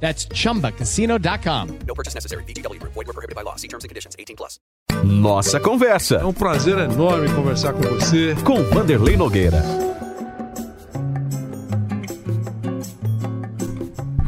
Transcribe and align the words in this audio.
That's 0.00 0.26
chumbacasino.com. 0.34 1.68
No 1.86 1.94
purchase 1.94 2.14
necessary. 2.14 2.44
VGW 2.44 2.78
Group. 2.80 2.92
Void 2.94 3.06
were 3.06 3.12
prohibited 3.14 3.34
by 3.34 3.42
law. 3.42 3.56
See 3.56 3.68
terms 3.68 3.84
and 3.84 3.88
conditions. 3.88 4.14
18 4.18 4.36
plus. 4.36 4.60
Nossa 5.04 5.58
É 5.58 5.60
Conversa, 5.60 6.26
um 6.26 6.32
prazer 6.32 6.78
enorme 6.78 7.28
conversar 7.34 7.72
com 7.72 7.82
você. 7.82 8.34
com 8.44 8.62
Vanderlei 8.64 9.16
Nogueira. 9.16 9.62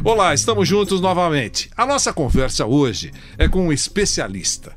Olá, 0.03 0.33
estamos 0.33 0.67
juntos 0.67 1.01
novamente. 1.01 1.69
A 1.77 1.85
nossa 1.85 2.11
conversa 2.13 2.65
hoje 2.65 3.11
é 3.37 3.47
com 3.47 3.67
um 3.67 3.71
especialista. 3.73 4.73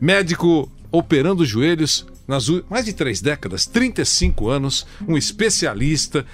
Médico 0.00 0.70
operando 0.90 1.44
joelhos 1.44 2.06
nas 2.26 2.48
mais 2.70 2.84
de 2.84 2.92
três 2.92 3.20
décadas, 3.20 3.66
35 3.66 4.48
anos, 4.48 4.86
um 5.06 5.16
especialista. 5.16 6.24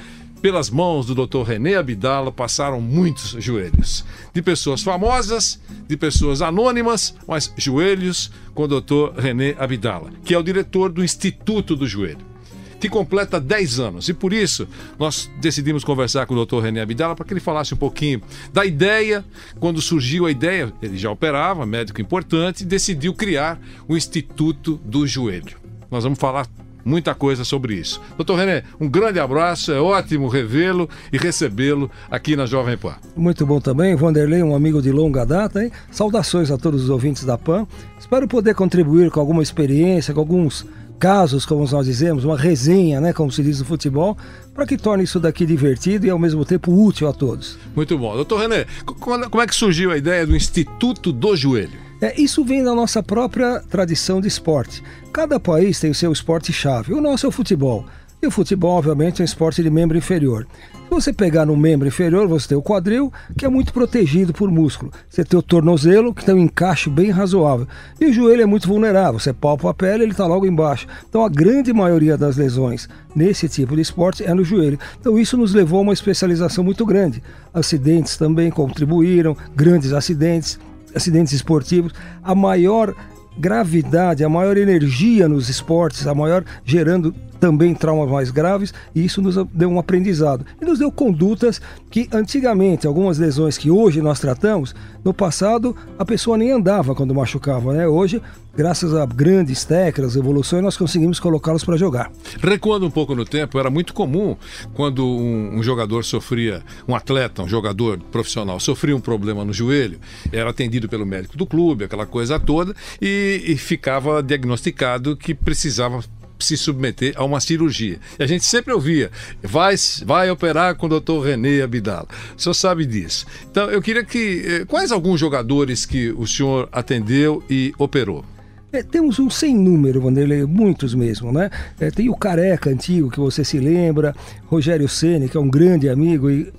Pelas 0.42 0.68
mãos 0.68 1.06
do 1.06 1.14
Dr. 1.14 1.42
René 1.42 1.76
Abdala 1.76 2.32
passaram 2.32 2.80
muitos 2.80 3.36
joelhos. 3.38 4.04
De 4.34 4.42
pessoas 4.42 4.82
famosas, 4.82 5.60
de 5.86 5.96
pessoas 5.96 6.42
anônimas, 6.42 7.14
mas 7.28 7.54
joelhos 7.56 8.28
com 8.52 8.64
o 8.64 8.68
Dr. 8.68 9.20
René 9.20 9.54
Abdala, 9.56 10.10
que 10.24 10.34
é 10.34 10.38
o 10.38 10.42
diretor 10.42 10.90
do 10.90 11.04
Instituto 11.04 11.76
do 11.76 11.86
Joelho 11.86 12.32
que 12.80 12.88
completa 12.88 13.38
10 13.38 13.78
anos. 13.78 14.08
E 14.08 14.12
por 14.12 14.32
isso, 14.32 14.66
nós 14.98 15.30
decidimos 15.40 15.84
conversar 15.84 16.26
com 16.26 16.34
o 16.34 16.44
Dr. 16.44 16.58
René 16.58 16.80
Abdala 16.80 17.14
para 17.14 17.24
que 17.24 17.32
ele 17.32 17.38
falasse 17.38 17.72
um 17.72 17.76
pouquinho 17.76 18.20
da 18.52 18.66
ideia, 18.66 19.24
quando 19.60 19.80
surgiu 19.80 20.26
a 20.26 20.32
ideia, 20.32 20.72
ele 20.82 20.98
já 20.98 21.08
operava, 21.08 21.64
médico 21.64 22.00
importante, 22.00 22.62
e 22.62 22.66
decidiu 22.66 23.14
criar 23.14 23.60
o 23.86 23.96
Instituto 23.96 24.80
do 24.84 25.06
Joelho. 25.06 25.56
Nós 25.92 26.02
vamos 26.02 26.18
falar 26.18 26.48
muita 26.84 27.14
coisa 27.14 27.44
sobre 27.44 27.74
isso. 27.74 28.00
Dr. 28.18 28.34
René, 28.34 28.62
um 28.80 28.88
grande 28.88 29.18
abraço, 29.20 29.72
é 29.72 29.80
ótimo 29.80 30.28
revê-lo 30.28 30.88
e 31.12 31.18
recebê-lo 31.18 31.90
aqui 32.10 32.36
na 32.36 32.46
Jovem 32.46 32.76
Pan. 32.76 32.94
Muito 33.16 33.44
bom 33.46 33.60
também, 33.60 33.94
Vanderlei, 33.96 34.42
um 34.42 34.54
amigo 34.54 34.80
de 34.82 34.90
longa 34.90 35.24
data, 35.24 35.62
hein? 35.64 35.70
Saudações 35.90 36.50
a 36.50 36.58
todos 36.58 36.84
os 36.84 36.90
ouvintes 36.90 37.24
da 37.24 37.36
PAN. 37.38 37.66
Espero 37.98 38.26
poder 38.28 38.54
contribuir 38.54 39.10
com 39.10 39.20
alguma 39.20 39.42
experiência, 39.42 40.12
com 40.14 40.20
alguns 40.20 40.66
casos, 40.98 41.44
como 41.44 41.66
nós 41.68 41.84
dizemos, 41.86 42.24
uma 42.24 42.38
resenha, 42.38 43.00
né, 43.00 43.12
como 43.12 43.32
se 43.32 43.42
diz 43.42 43.58
no 43.58 43.64
futebol, 43.64 44.16
para 44.54 44.64
que 44.64 44.76
torne 44.76 45.02
isso 45.02 45.18
daqui 45.18 45.44
divertido 45.44 46.06
e 46.06 46.10
ao 46.10 46.18
mesmo 46.18 46.44
tempo 46.44 46.72
útil 46.72 47.08
a 47.08 47.12
todos. 47.12 47.58
Muito 47.74 47.98
bom. 47.98 48.14
Doutor 48.14 48.38
René, 48.42 48.66
quando- 49.00 49.28
como 49.28 49.42
é 49.42 49.46
que 49.48 49.54
surgiu 49.54 49.90
a 49.90 49.96
ideia 49.96 50.24
do 50.24 50.36
Instituto 50.36 51.10
do 51.12 51.34
Joelho? 51.34 51.81
É, 52.02 52.20
isso 52.20 52.42
vem 52.42 52.64
da 52.64 52.74
nossa 52.74 53.00
própria 53.00 53.60
tradição 53.60 54.20
de 54.20 54.26
esporte. 54.26 54.82
Cada 55.12 55.38
país 55.38 55.78
tem 55.78 55.88
o 55.88 55.94
seu 55.94 56.10
esporte-chave. 56.10 56.92
O 56.92 57.00
nosso 57.00 57.26
é 57.26 57.28
o 57.28 57.32
futebol. 57.32 57.86
E 58.20 58.26
o 58.26 58.30
futebol, 58.30 58.76
obviamente, 58.76 59.20
é 59.20 59.22
um 59.22 59.24
esporte 59.24 59.62
de 59.62 59.70
membro 59.70 59.96
inferior. 59.96 60.44
Se 60.72 60.90
você 60.90 61.12
pegar 61.12 61.46
no 61.46 61.56
membro 61.56 61.86
inferior, 61.86 62.26
você 62.26 62.48
tem 62.48 62.58
o 62.58 62.62
quadril, 62.62 63.12
que 63.38 63.46
é 63.46 63.48
muito 63.48 63.72
protegido 63.72 64.32
por 64.32 64.50
músculo. 64.50 64.92
Você 65.08 65.24
tem 65.24 65.38
o 65.38 65.42
tornozelo, 65.42 66.12
que 66.12 66.24
tem 66.24 66.34
um 66.34 66.38
encaixe 66.38 66.90
bem 66.90 67.10
razoável. 67.10 67.68
E 68.00 68.06
o 68.06 68.12
joelho 68.12 68.42
é 68.42 68.46
muito 68.46 68.66
vulnerável. 68.66 69.20
Você 69.20 69.32
palpa 69.32 69.70
a 69.70 69.74
pele, 69.74 70.02
ele 70.02 70.10
está 70.10 70.26
logo 70.26 70.44
embaixo. 70.44 70.88
Então, 71.08 71.24
a 71.24 71.28
grande 71.28 71.72
maioria 71.72 72.16
das 72.16 72.36
lesões 72.36 72.88
nesse 73.14 73.48
tipo 73.48 73.76
de 73.76 73.82
esporte 73.82 74.24
é 74.24 74.34
no 74.34 74.42
joelho. 74.42 74.78
Então, 75.00 75.16
isso 75.16 75.36
nos 75.36 75.54
levou 75.54 75.78
a 75.78 75.82
uma 75.82 75.92
especialização 75.92 76.64
muito 76.64 76.84
grande. 76.84 77.22
Acidentes 77.54 78.16
também 78.16 78.50
contribuíram, 78.50 79.36
grandes 79.54 79.92
acidentes 79.92 80.58
acidentes 80.94 81.32
esportivos, 81.32 81.92
a 82.22 82.34
maior 82.34 82.94
gravidade, 83.38 84.24
a 84.24 84.28
maior 84.28 84.56
energia 84.56 85.28
nos 85.28 85.48
esportes, 85.48 86.06
a 86.06 86.14
maior 86.14 86.44
gerando 86.64 87.14
também 87.42 87.74
traumas 87.74 88.08
mais 88.08 88.30
graves, 88.30 88.72
e 88.94 89.04
isso 89.04 89.20
nos 89.20 89.34
deu 89.52 89.68
um 89.68 89.76
aprendizado. 89.76 90.46
E 90.60 90.64
nos 90.64 90.78
deu 90.78 90.92
condutas 90.92 91.60
que 91.90 92.08
antigamente, 92.12 92.86
algumas 92.86 93.18
lesões 93.18 93.58
que 93.58 93.68
hoje 93.68 94.00
nós 94.00 94.20
tratamos, 94.20 94.72
no 95.04 95.12
passado 95.12 95.74
a 95.98 96.04
pessoa 96.04 96.38
nem 96.38 96.52
andava 96.52 96.94
quando 96.94 97.12
machucava, 97.12 97.72
né? 97.72 97.88
Hoje, 97.88 98.22
graças 98.56 98.94
a 98.94 99.04
grandes 99.04 99.64
técnicas, 99.64 100.14
evoluções, 100.14 100.62
nós 100.62 100.76
conseguimos 100.76 101.18
colocá-los 101.18 101.64
para 101.64 101.76
jogar. 101.76 102.12
Recuando 102.40 102.86
um 102.86 102.90
pouco 102.92 103.12
no 103.12 103.24
tempo, 103.24 103.58
era 103.58 103.68
muito 103.68 103.92
comum 103.92 104.36
quando 104.72 105.04
um, 105.04 105.58
um 105.58 105.62
jogador 105.64 106.04
sofria, 106.04 106.62
um 106.86 106.94
atleta, 106.94 107.42
um 107.42 107.48
jogador 107.48 107.98
profissional, 108.12 108.60
sofria 108.60 108.94
um 108.94 109.00
problema 109.00 109.44
no 109.44 109.52
joelho, 109.52 109.98
era 110.30 110.48
atendido 110.48 110.88
pelo 110.88 111.04
médico 111.04 111.36
do 111.36 111.44
clube, 111.44 111.86
aquela 111.86 112.06
coisa 112.06 112.38
toda, 112.38 112.72
e, 113.00 113.42
e 113.48 113.56
ficava 113.56 114.22
diagnosticado 114.22 115.16
que 115.16 115.34
precisava 115.34 116.04
se 116.42 116.56
submeter 116.56 117.14
a 117.16 117.24
uma 117.24 117.40
cirurgia. 117.40 117.98
E 118.18 118.22
a 118.22 118.26
gente 118.26 118.44
sempre 118.44 118.72
ouvia, 118.72 119.10
vai, 119.42 119.74
vai 120.04 120.30
operar 120.30 120.74
com 120.76 120.86
o 120.86 120.88
doutor 120.88 121.26
René 121.26 121.62
Abdala. 121.62 122.06
O 122.36 122.40
senhor 122.40 122.54
sabe 122.54 122.84
disso. 122.86 123.26
Então, 123.50 123.70
eu 123.70 123.80
queria 123.80 124.04
que. 124.04 124.42
eh, 124.44 124.64
Quais 124.64 124.92
alguns 124.92 125.20
jogadores 125.20 125.84
que 125.86 126.10
o 126.10 126.26
senhor 126.26 126.68
atendeu 126.72 127.42
e 127.48 127.72
operou? 127.78 128.24
É, 128.72 128.82
temos 128.82 129.18
um 129.18 129.28
sem 129.28 129.54
número, 129.54 130.00
Vanderlei, 130.00 130.44
muitos 130.44 130.94
mesmo, 130.94 131.30
né? 131.30 131.50
É, 131.78 131.90
tem 131.90 132.08
o 132.08 132.16
Careca 132.16 132.70
antigo, 132.70 133.10
que 133.10 133.20
você 133.20 133.44
se 133.44 133.58
lembra, 133.58 134.14
Rogério 134.46 134.88
Ceni, 134.88 135.28
que 135.28 135.36
é 135.36 135.40
um 135.40 135.50
grande 135.50 135.90
amigo, 135.90 136.30
e 136.30 136.50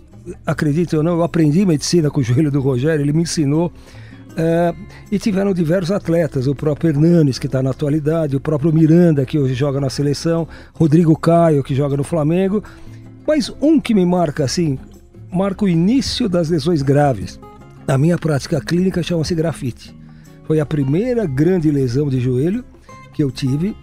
acredite 0.46 0.96
ou 0.96 1.02
não, 1.02 1.14
eu 1.14 1.24
aprendi 1.24 1.66
medicina 1.66 2.12
com 2.12 2.22
o 2.22 2.24
joelho 2.24 2.52
do 2.52 2.62
Rogério, 2.62 3.04
ele 3.04 3.14
me 3.14 3.24
ensinou. 3.24 3.74
É, 4.36 4.74
e 5.12 5.20
tiveram 5.20 5.54
diversos 5.54 5.92
atletas, 5.92 6.48
o 6.48 6.56
próprio 6.56 6.90
Hernanes, 6.90 7.38
que 7.38 7.46
está 7.46 7.62
na 7.62 7.70
atualidade, 7.70 8.36
o 8.36 8.40
próprio 8.40 8.74
Miranda, 8.74 9.26
que 9.26 9.38
hoje 9.38 9.54
joga 9.54 9.80
na 9.80 9.90
seleção, 9.90 10.48
Rodrigo 10.74 11.18
Caio, 11.18 11.64
que 11.64 11.76
joga 11.76 11.96
no 11.96 12.04
Flamengo. 12.04 12.64
Mas 13.28 13.54
um 13.62 13.80
que 13.80 13.94
me 13.94 14.06
marca 14.06 14.44
assim, 14.44 14.80
marca 15.32 15.66
o 15.66 15.70
início 15.70 16.28
das 16.28 16.50
lesões 16.50 16.82
graves. 16.82 17.40
Na 17.88 17.98
minha 17.98 18.18
prática 18.18 18.60
clínica 18.60 19.04
chama-se 19.04 19.36
grafite. 19.36 19.96
Foi 20.46 20.60
a 20.60 20.66
primeira 20.66 21.26
grande 21.26 21.70
lesão 21.70 22.10
de 22.10 22.20
joelho 22.20 22.64
que 23.14 23.24
eu 23.24 23.32
tive 23.32 23.76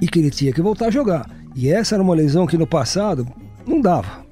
e 0.00 0.08
que 0.08 0.18
ele 0.18 0.30
tinha 0.30 0.52
que 0.52 0.62
voltar 0.62 0.86
a 0.86 0.90
jogar. 0.90 1.28
E 1.54 1.68
essa 1.68 1.94
era 1.94 2.02
uma 2.02 2.14
lesão 2.14 2.46
que 2.46 2.56
no 2.56 2.66
passado 2.66 3.26
não 3.66 3.80
dava. 3.80 4.27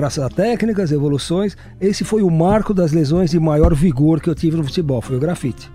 Graças 0.00 0.24
a 0.24 0.30
técnicas, 0.30 0.92
evoluções, 0.92 1.54
esse 1.78 2.04
foi 2.04 2.22
o 2.22 2.30
marco 2.30 2.72
das 2.72 2.90
lesões 2.90 3.32
de 3.32 3.38
maior 3.38 3.74
vigor 3.74 4.18
que 4.18 4.30
eu 4.30 4.34
tive 4.34 4.56
no 4.56 4.64
futebol, 4.64 5.02
foi 5.02 5.14
o 5.14 5.20
grafite. 5.20 5.70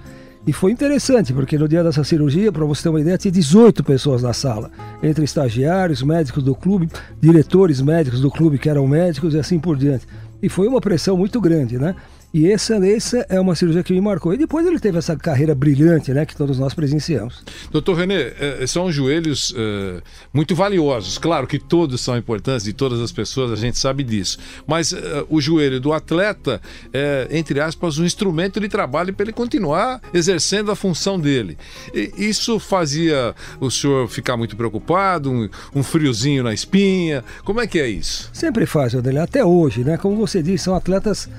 E 0.48 0.52
foi 0.52 0.72
interessante, 0.72 1.32
porque 1.32 1.60
no 1.60 1.68
dia 1.68 1.84
dessa 1.84 2.04
cirurgia, 2.04 2.52
para 2.52 2.66
você 2.66 2.82
ter 2.82 2.90
uma 2.90 3.00
ideia, 3.00 3.20
tinha 3.20 3.32
18 3.32 3.84
pessoas 3.84 4.24
na 4.24 4.34
sala, 4.34 4.72
entre 5.04 5.24
estagiários, 5.24 6.02
médicos 6.02 6.42
do 6.42 6.56
clube, 6.56 6.90
diretores 7.22 7.80
médicos 7.82 8.20
do 8.20 8.32
clube 8.32 8.58
que 8.58 8.68
eram 8.68 8.88
médicos 8.88 9.36
e 9.36 9.38
assim 9.38 9.60
por 9.60 9.78
diante. 9.78 10.08
E 10.42 10.50
foi 10.50 10.68
uma 10.68 10.82
pressão 10.82 11.16
muito 11.16 11.40
grande, 11.40 11.78
né? 11.78 11.96
E 12.36 12.52
essa, 12.52 12.76
essa 12.86 13.26
é 13.30 13.40
uma 13.40 13.56
cirurgia 13.56 13.82
que 13.82 13.94
me 13.94 14.02
marcou. 14.02 14.34
E 14.34 14.38
depois 14.38 14.68
ele 14.68 14.78
teve 14.78 14.98
essa 14.98 15.16
carreira 15.16 15.56
brilhante, 15.56 16.14
né, 16.14 16.26
que 16.26 16.36
todos 16.36 16.60
nós 16.60 16.74
presenciamos. 16.74 17.42
Doutor 17.72 17.96
René, 17.96 18.34
eh, 18.38 18.68
são 18.68 18.92
joelhos 18.92 19.56
eh, 19.58 20.02
muito 20.34 20.54
valiosos. 20.54 21.18
Claro 21.18 21.48
que 21.48 21.58
todos 21.58 22.02
são 22.02 22.18
importantes, 22.18 22.66
de 22.66 22.74
todas 22.74 23.00
as 23.00 23.14
pessoas, 23.14 23.54
a 23.54 23.56
gente 23.56 23.80
sabe 23.80 24.04
disso. 24.04 24.38
Mas 24.68 24.92
eh, 24.92 25.26
o 25.30 25.40
joelho 25.40 25.80
do 25.80 25.94
atleta 25.94 26.60
é, 26.92 27.30
entre 27.32 27.62
aspas, 27.62 27.98
um 27.98 28.04
instrumento 28.04 28.60
de 28.60 28.68
trabalho 28.68 29.14
para 29.14 29.24
ele 29.24 29.32
continuar 29.32 30.02
exercendo 30.14 30.72
a 30.72 30.76
função 30.76 31.18
dele. 31.18 31.58
E 31.94 32.12
isso 32.18 32.60
fazia 32.60 33.34
o 33.62 33.72
senhor 33.72 34.10
ficar 34.10 34.36
muito 34.36 34.58
preocupado, 34.58 35.32
um, 35.32 35.48
um 35.74 35.82
friozinho 35.82 36.44
na 36.44 36.54
espinha. 36.54 37.24
Como 37.46 37.62
é 37.62 37.68
que 37.68 37.80
é 37.80 37.88
isso? 37.88 38.30
Sempre 38.34 38.66
faz, 38.66 38.94
Adelé, 38.94 39.22
até 39.22 39.46
hoje, 39.46 39.86
né? 39.86 39.96
Como 39.96 40.18
você 40.18 40.44
disse, 40.44 40.66
são 40.66 40.76
atletas 40.76 41.30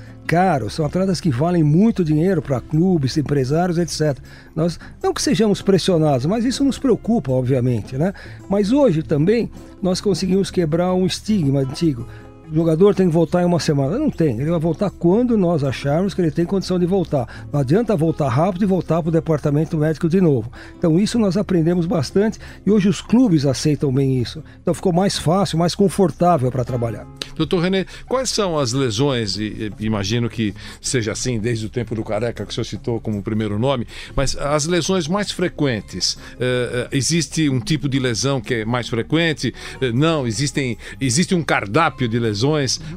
são 0.69 0.85
atletas 0.85 1.21
que 1.21 1.29
valem 1.29 1.63
muito 1.63 2.03
dinheiro 2.03 2.41
para 2.41 2.59
clubes, 2.59 3.17
empresários, 3.17 3.77
etc. 3.77 4.17
Nós 4.55 4.77
não 5.01 5.13
que 5.13 5.21
sejamos 5.21 5.61
pressionados, 5.61 6.25
mas 6.25 6.43
isso 6.43 6.63
nos 6.63 6.77
preocupa, 6.77 7.31
obviamente, 7.31 7.97
né? 7.97 8.13
Mas 8.49 8.71
hoje 8.71 9.01
também 9.01 9.49
nós 9.81 10.01
conseguimos 10.01 10.51
quebrar 10.51 10.93
um 10.93 11.05
estigma 11.05 11.61
antigo. 11.61 12.05
O 12.51 12.55
jogador 12.55 12.95
tem 12.95 13.07
que 13.07 13.13
voltar 13.13 13.41
em 13.41 13.45
uma 13.45 13.59
semana. 13.59 13.97
Não 13.97 14.09
tem, 14.09 14.39
ele 14.39 14.49
vai 14.49 14.59
voltar 14.59 14.89
quando 14.89 15.37
nós 15.37 15.63
acharmos 15.63 16.13
que 16.13 16.21
ele 16.21 16.31
tem 16.31 16.45
condição 16.45 16.79
de 16.79 16.85
voltar. 16.85 17.47
Não 17.51 17.59
adianta 17.59 17.95
voltar 17.95 18.29
rápido 18.29 18.63
e 18.63 18.65
voltar 18.65 19.01
para 19.01 19.09
o 19.09 19.11
departamento 19.11 19.77
médico 19.77 20.07
de 20.09 20.21
novo. 20.21 20.51
Então 20.77 20.99
isso 20.99 21.19
nós 21.19 21.37
aprendemos 21.37 21.85
bastante 21.85 22.39
e 22.65 22.71
hoje 22.71 22.87
os 22.87 23.01
clubes 23.01 23.45
aceitam 23.45 23.93
bem 23.93 24.19
isso. 24.19 24.43
Então 24.61 24.73
ficou 24.73 24.93
mais 24.93 25.17
fácil, 25.17 25.57
mais 25.57 25.75
confortável 25.75 26.51
para 26.51 26.63
trabalhar. 26.63 27.07
Doutor 27.35 27.61
René, 27.61 27.85
quais 28.07 28.29
são 28.29 28.57
as 28.57 28.73
lesões, 28.73 29.37
e, 29.37 29.71
e, 29.79 29.85
imagino 29.85 30.27
que 30.27 30.55
seja 30.81 31.11
assim 31.11 31.39
desde 31.39 31.67
o 31.67 31.69
tempo 31.69 31.93
do 31.93 32.03
Careca, 32.03 32.43
que 32.43 32.51
o 32.51 32.53
senhor 32.53 32.65
citou 32.65 32.99
como 32.99 33.21
primeiro 33.21 33.59
nome, 33.59 33.85
mas 34.15 34.35
as 34.35 34.65
lesões 34.65 35.07
mais 35.07 35.29
frequentes, 35.29 36.17
eh, 36.39 36.87
existe 36.91 37.47
um 37.47 37.59
tipo 37.59 37.87
de 37.87 37.99
lesão 37.99 38.41
que 38.41 38.55
é 38.55 38.65
mais 38.65 38.89
frequente? 38.89 39.53
Eh, 39.79 39.91
não, 39.91 40.25
existem, 40.25 40.77
existe 40.99 41.35
um 41.35 41.43
cardápio 41.43 42.07
de 42.07 42.17
lesões. 42.17 42.36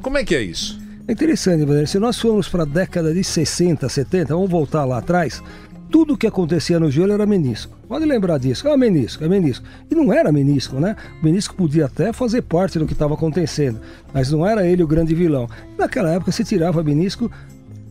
Como 0.03 0.19
é 0.19 0.25
que 0.25 0.35
é 0.35 0.43
isso? 0.43 0.81
É 1.07 1.13
interessante. 1.13 1.65
Se 1.87 1.99
nós 1.99 2.19
formos 2.19 2.49
para 2.49 2.63
a 2.63 2.67
década 2.67 3.13
de 3.13 3.25
60, 3.25 3.89
70, 3.89 4.35
vamos 4.35 4.51
voltar 4.51 4.85
lá 4.85 4.99
atrás, 4.99 5.43
tudo 5.91 6.17
que 6.17 6.27
acontecia 6.27 6.79
no 6.79 6.91
joelho 6.91 7.15
era 7.15 7.27
menisco. 7.27 7.77
Pode 7.89 8.05
lembrar 8.05 8.39
disso. 8.39 8.69
Ah, 8.69 8.77
menisco, 8.77 9.25
é 9.25 9.29
menisco. 9.29 9.65
E 9.91 9.95
não 9.95 10.13
era 10.13 10.31
menisco, 10.31 10.79
né? 10.79 10.95
O 11.21 11.25
menisco 11.25 11.55
podia 11.57 11.87
até 11.87 12.13
fazer 12.13 12.43
parte 12.43 12.79
do 12.79 12.87
que 12.87 12.93
estava 12.93 13.15
acontecendo, 13.15 13.81
mas 14.15 14.31
não 14.31 14.47
era 14.47 14.65
ele 14.65 14.85
o 14.85 14.87
grande 14.87 15.13
vilão. 15.15 15.49
Naquela 15.77 16.13
época 16.13 16.31
se 16.31 16.45
tirava 16.45 16.83
menisco 16.85 17.29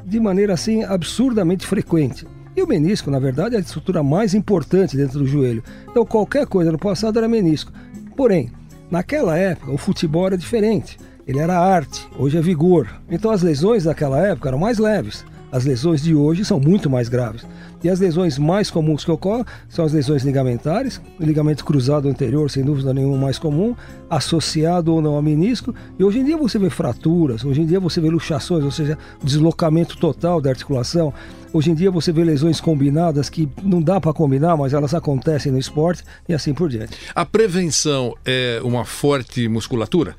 de 0.06 0.20
maneira 0.20 0.54
assim 0.54 0.84
absurdamente 0.84 1.68
frequente. 1.68 2.26
E 2.56 2.64
o 2.64 2.68
menisco, 2.68 3.12
na 3.12 3.20
verdade, 3.20 3.56
é 3.56 3.58
a 3.58 3.62
estrutura 3.62 4.02
mais 4.02 4.34
importante 4.34 4.96
dentro 4.96 5.20
do 5.20 5.28
joelho. 5.28 5.64
Então 5.90 6.06
qualquer 6.06 6.48
coisa 6.48 6.72
no 6.72 6.80
passado 6.80 7.20
era 7.20 7.28
menisco. 7.28 7.74
Porém, 8.16 8.50
naquela 8.90 9.38
época 9.38 9.74
o 9.74 9.78
futebol 9.78 10.28
era 10.28 10.38
diferente. 10.38 10.98
Ele 11.30 11.38
era 11.38 11.60
arte, 11.60 12.08
hoje 12.18 12.40
é 12.40 12.42
vigor. 12.42 12.90
Então 13.08 13.30
as 13.30 13.44
lesões 13.44 13.84
daquela 13.84 14.20
época 14.20 14.50
eram 14.50 14.58
mais 14.58 14.80
leves. 14.80 15.24
As 15.52 15.64
lesões 15.64 16.02
de 16.02 16.16
hoje 16.16 16.44
são 16.44 16.60
muito 16.60 16.90
mais 16.90 17.08
graves. 17.08 17.46
E 17.84 17.90
as 17.90 18.00
lesões 18.00 18.40
mais 18.40 18.72
comuns 18.72 19.06
que 19.06 19.12
ocorrem 19.12 19.46
são 19.70 19.86
as 19.86 19.94
lesões 19.94 20.24
ligamentares, 20.24 21.00
o 21.20 21.24
ligamento 21.24 21.64
cruzado 21.64 22.10
anterior, 22.10 22.50
sem 22.50 22.64
dúvida 22.64 22.96
nenhuma, 22.96 23.16
mais 23.16 23.38
comum, 23.38 23.76
associado 24.10 24.92
ou 24.92 25.04
não 25.04 25.20
a 25.20 25.22
menisco. 25.22 25.72
E 26.00 26.04
hoje 26.04 26.18
em 26.18 26.26
dia 26.26 26.36
você 26.36 26.58
vê 26.58 26.68
fraturas, 26.68 27.46
hoje 27.46 27.62
em 27.62 27.66
dia 27.68 27.80
você 27.80 28.02
vê 28.02 28.10
luxações, 28.10 28.64
ou 28.64 28.72
seja, 28.72 28.98
deslocamento 29.24 30.00
total 30.00 30.42
da 30.42 30.50
articulação. 30.50 31.14
Hoje 31.54 31.70
em 31.70 31.76
dia 31.76 31.92
você 31.92 32.12
vê 32.12 32.24
lesões 32.24 32.60
combinadas 32.60 33.30
que 33.30 33.48
não 33.62 33.84
dá 33.84 34.02
para 34.02 34.14
combinar, 34.14 34.58
mas 34.58 34.74
elas 34.74 34.96
acontecem 34.96 35.52
no 35.52 35.60
esporte 35.60 36.04
e 36.28 36.34
assim 36.34 36.56
por 36.56 36.70
diante. 36.70 36.98
A 37.14 37.24
prevenção 37.24 38.16
é 38.26 38.60
uma 38.64 38.84
forte 38.84 39.48
musculatura? 39.48 40.16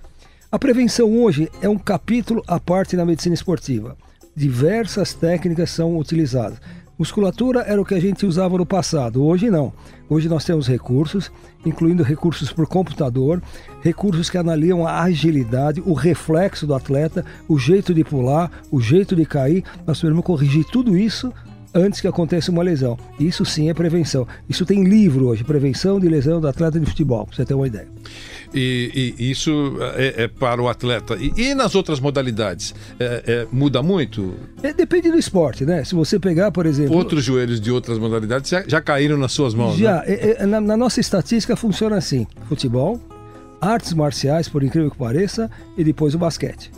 A 0.52 0.58
prevenção 0.58 1.16
hoje 1.16 1.48
é 1.62 1.68
um 1.68 1.78
capítulo 1.78 2.42
à 2.44 2.58
parte 2.58 2.96
na 2.96 3.06
medicina 3.06 3.36
esportiva. 3.36 3.96
Diversas 4.34 5.14
técnicas 5.14 5.70
são 5.70 5.96
utilizadas. 5.96 6.60
Musculatura 6.98 7.60
era 7.60 7.80
o 7.80 7.84
que 7.84 7.94
a 7.94 8.00
gente 8.00 8.26
usava 8.26 8.58
no 8.58 8.66
passado, 8.66 9.24
hoje 9.24 9.48
não. 9.48 9.72
Hoje 10.08 10.28
nós 10.28 10.44
temos 10.44 10.66
recursos, 10.66 11.30
incluindo 11.64 12.02
recursos 12.02 12.52
por 12.52 12.66
computador, 12.66 13.40
recursos 13.80 14.28
que 14.28 14.36
analisam 14.36 14.84
a 14.84 15.02
agilidade, 15.02 15.80
o 15.86 15.94
reflexo 15.94 16.66
do 16.66 16.74
atleta, 16.74 17.24
o 17.48 17.56
jeito 17.56 17.94
de 17.94 18.02
pular, 18.02 18.50
o 18.72 18.80
jeito 18.80 19.14
de 19.14 19.24
cair. 19.24 19.62
Nós 19.86 20.00
podemos 20.00 20.24
corrigir 20.24 20.64
tudo 20.64 20.98
isso 20.98 21.32
antes 21.74 22.00
que 22.00 22.08
aconteça 22.08 22.50
uma 22.50 22.62
lesão. 22.62 22.98
Isso 23.18 23.44
sim 23.44 23.70
é 23.70 23.74
prevenção. 23.74 24.26
Isso 24.48 24.64
tem 24.64 24.84
livro 24.84 25.28
hoje, 25.28 25.44
Prevenção 25.44 25.98
de 26.00 26.08
Lesão 26.08 26.40
do 26.40 26.48
Atleta 26.48 26.78
de 26.78 26.86
Futebol, 26.86 27.26
pra 27.26 27.36
você 27.36 27.44
ter 27.44 27.54
uma 27.54 27.66
ideia. 27.66 27.88
E, 28.52 29.14
e 29.18 29.30
isso 29.30 29.76
é, 29.96 30.24
é, 30.24 30.28
para 30.28 30.60
o 30.60 30.68
atleta. 30.68 31.16
E, 31.16 31.32
e 31.36 31.54
nas 31.54 31.74
outras 31.74 32.00
modalidades? 32.00 32.74
É, 32.98 33.22
é 33.26 33.46
muda 33.52 33.82
muito? 33.82 34.34
É, 34.62 34.72
depende 34.72 35.10
do 35.10 35.18
esporte, 35.18 35.64
né? 35.64 35.84
Se 35.84 35.94
você 35.94 36.18
pegar, 36.18 36.50
por 36.50 36.66
exemplo. 36.66 36.96
Outros 36.96 37.24
joelhos 37.24 37.60
de 37.60 37.70
outras 37.70 37.98
modalidades 37.98 38.50
já, 38.50 38.64
já 38.66 38.80
caíram 38.80 39.16
nas 39.16 39.32
suas 39.32 39.54
mãos. 39.54 39.76
Já. 39.76 39.98
Né? 39.98 40.04
É, 40.06 40.46
na, 40.46 40.60
na 40.60 40.76
nossa 40.76 41.00
estatística 41.00 41.54
funciona 41.54 41.96
assim: 41.96 42.26
futebol, 42.48 43.00
artes 43.60 43.92
marciais, 43.92 44.48
por 44.48 44.64
incrível 44.64 44.90
que 44.90 44.98
pareça, 44.98 45.48
e 45.76 45.84
depois 45.84 46.14
o 46.14 46.18
basquete. 46.18 46.72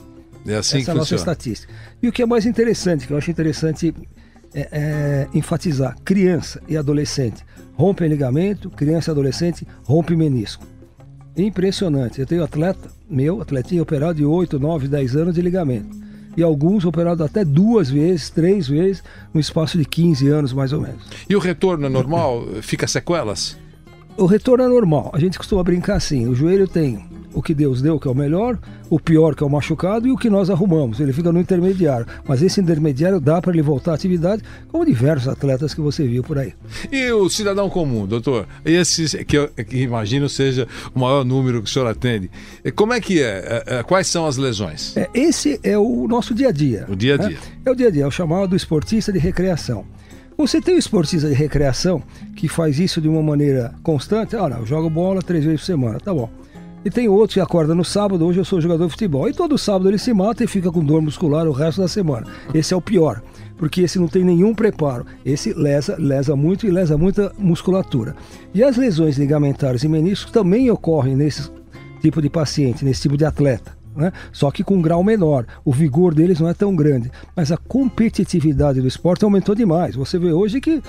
É 0.46 0.56
assim 0.56 0.78
Essa 0.78 0.84
que 0.84 0.90
é 0.90 0.92
a 0.92 0.96
nossa 0.96 1.16
funciona. 1.16 1.32
estatística. 1.32 1.72
E 2.02 2.08
o 2.08 2.12
que 2.12 2.20
é 2.20 2.26
mais 2.26 2.44
interessante, 2.44 3.06
que 3.06 3.12
eu 3.12 3.16
acho 3.16 3.30
interessante 3.30 3.94
é, 4.54 4.68
é, 4.72 5.28
enfatizar: 5.34 5.96
criança 6.04 6.60
e 6.68 6.76
adolescente 6.76 7.44
rompem 7.74 8.08
ligamento, 8.08 8.70
criança 8.70 9.10
e 9.10 9.12
adolescente 9.12 9.66
rompem 9.84 10.16
menisco. 10.16 10.66
Impressionante. 11.36 12.20
Eu 12.20 12.26
tenho 12.26 12.44
atleta 12.44 12.90
meu, 13.08 13.40
atletinha 13.40 13.82
operado 13.82 14.14
de 14.14 14.24
8, 14.24 14.58
9, 14.58 14.88
10 14.88 15.16
anos 15.16 15.34
de 15.34 15.42
ligamento. 15.42 16.02
E 16.36 16.42
alguns 16.42 16.84
operados 16.84 17.24
até 17.24 17.44
duas 17.44 17.90
vezes, 17.90 18.30
três 18.30 18.66
vezes, 18.66 19.02
no 19.34 19.40
espaço 19.40 19.76
de 19.76 19.84
15 19.84 20.28
anos 20.28 20.52
mais 20.52 20.72
ou 20.72 20.80
menos. 20.80 21.02
E 21.28 21.36
o 21.36 21.38
retorno 21.38 21.86
é 21.86 21.88
normal? 21.88 22.46
Fica 22.62 22.86
sequelas? 22.86 23.56
O 24.16 24.26
retorno 24.26 24.64
é 24.64 24.68
normal. 24.68 25.10
A 25.12 25.18
gente 25.18 25.38
costuma 25.38 25.62
brincar 25.62 25.96
assim: 25.96 26.26
o 26.26 26.34
joelho 26.34 26.68
tem 26.68 27.06
o 27.34 27.42
que 27.42 27.54
Deus 27.54 27.82
deu, 27.82 27.98
que 27.98 28.08
é 28.08 28.10
o 28.10 28.14
melhor, 28.14 28.58
o 28.90 28.98
pior, 28.98 29.34
que 29.34 29.42
é 29.42 29.46
o 29.46 29.50
machucado, 29.50 30.06
e 30.06 30.10
o 30.10 30.16
que 30.16 30.28
nós 30.28 30.50
arrumamos. 30.50 31.00
Ele 31.00 31.12
fica 31.12 31.32
no 31.32 31.40
intermediário. 31.40 32.06
Mas 32.26 32.42
esse 32.42 32.60
intermediário 32.60 33.20
dá 33.20 33.40
para 33.40 33.52
ele 33.52 33.62
voltar 33.62 33.92
à 33.92 33.94
atividade, 33.94 34.42
como 34.68 34.84
diversos 34.84 35.28
atletas 35.28 35.74
que 35.74 35.80
você 35.80 36.06
viu 36.06 36.22
por 36.22 36.38
aí. 36.38 36.54
E 36.90 37.10
o 37.12 37.28
cidadão 37.28 37.68
comum, 37.68 38.06
doutor? 38.06 38.46
Esse 38.64 39.24
que 39.24 39.36
eu 39.36 39.48
que 39.48 39.78
imagino 39.78 40.28
seja 40.28 40.66
o 40.94 40.98
maior 40.98 41.24
número 41.24 41.62
que 41.62 41.68
o 41.68 41.72
senhor 41.72 41.86
atende. 41.86 42.30
Como 42.74 42.92
é 42.92 43.00
que 43.00 43.22
é? 43.22 43.64
É, 43.66 43.78
é, 43.78 43.82
Quais 43.82 44.06
são 44.06 44.26
as 44.26 44.36
lesões? 44.36 44.96
É, 44.96 45.08
esse 45.14 45.60
é 45.62 45.78
o 45.78 46.06
nosso 46.08 46.34
dia 46.34 46.48
a 46.48 46.52
dia. 46.52 46.86
O 46.88 46.96
dia 46.96 47.14
a 47.14 47.18
né? 47.18 47.28
dia. 47.28 47.38
É 47.64 47.70
o 47.70 47.74
dia 47.74 47.88
a 47.88 47.90
dia, 47.90 48.04
é 48.04 48.06
o 48.06 48.10
chamado 48.10 48.56
esportista 48.56 49.12
de 49.12 49.18
recreação. 49.18 49.84
Você 50.36 50.60
tem 50.60 50.74
o 50.74 50.78
esportista 50.78 51.28
de 51.28 51.34
recreação 51.34 52.02
que 52.34 52.48
faz 52.48 52.78
isso 52.78 53.00
de 53.00 53.08
uma 53.08 53.22
maneira 53.22 53.74
constante. 53.82 54.34
Ah, 54.34 54.48
não, 54.48 54.58
eu 54.58 54.66
jogo 54.66 54.88
bola 54.88 55.22
três 55.22 55.44
vezes 55.44 55.60
por 55.60 55.66
semana, 55.66 56.00
tá 56.00 56.12
bom. 56.12 56.28
E 56.84 56.90
tem 56.90 57.08
outro 57.08 57.34
que 57.34 57.40
acorda 57.40 57.76
no 57.76 57.84
sábado, 57.84 58.26
hoje 58.26 58.40
eu 58.40 58.44
sou 58.44 58.60
jogador 58.60 58.86
de 58.86 58.90
futebol. 58.90 59.28
E 59.28 59.32
todo 59.32 59.56
sábado 59.56 59.88
ele 59.88 59.98
se 59.98 60.12
mata 60.12 60.42
e 60.42 60.48
fica 60.48 60.70
com 60.70 60.84
dor 60.84 61.00
muscular 61.00 61.46
o 61.46 61.52
resto 61.52 61.80
da 61.80 61.86
semana. 61.86 62.26
Esse 62.52 62.74
é 62.74 62.76
o 62.76 62.80
pior, 62.80 63.22
porque 63.56 63.82
esse 63.82 64.00
não 64.00 64.08
tem 64.08 64.24
nenhum 64.24 64.52
preparo. 64.52 65.06
Esse 65.24 65.52
lesa, 65.52 65.94
lesa 65.96 66.34
muito 66.34 66.66
e 66.66 66.70
lesa 66.70 66.98
muita 66.98 67.32
musculatura. 67.38 68.16
E 68.52 68.64
as 68.64 68.76
lesões 68.76 69.16
ligamentares 69.16 69.84
e 69.84 69.88
meniscos 69.88 70.32
também 70.32 70.70
ocorrem 70.70 71.14
nesse 71.14 71.48
tipo 72.00 72.20
de 72.20 72.28
paciente, 72.28 72.84
nesse 72.84 73.02
tipo 73.02 73.16
de 73.16 73.24
atleta. 73.24 73.80
Né? 73.94 74.12
Só 74.32 74.50
que 74.50 74.64
com 74.64 74.76
um 74.76 74.82
grau 74.82 75.04
menor. 75.04 75.46
O 75.64 75.70
vigor 75.70 76.12
deles 76.12 76.40
não 76.40 76.48
é 76.48 76.54
tão 76.54 76.74
grande. 76.74 77.12
Mas 77.36 77.52
a 77.52 77.56
competitividade 77.56 78.80
do 78.80 78.88
esporte 78.88 79.24
aumentou 79.24 79.54
demais. 79.54 79.94
Você 79.94 80.18
vê 80.18 80.32
hoje 80.32 80.60
que 80.60 80.82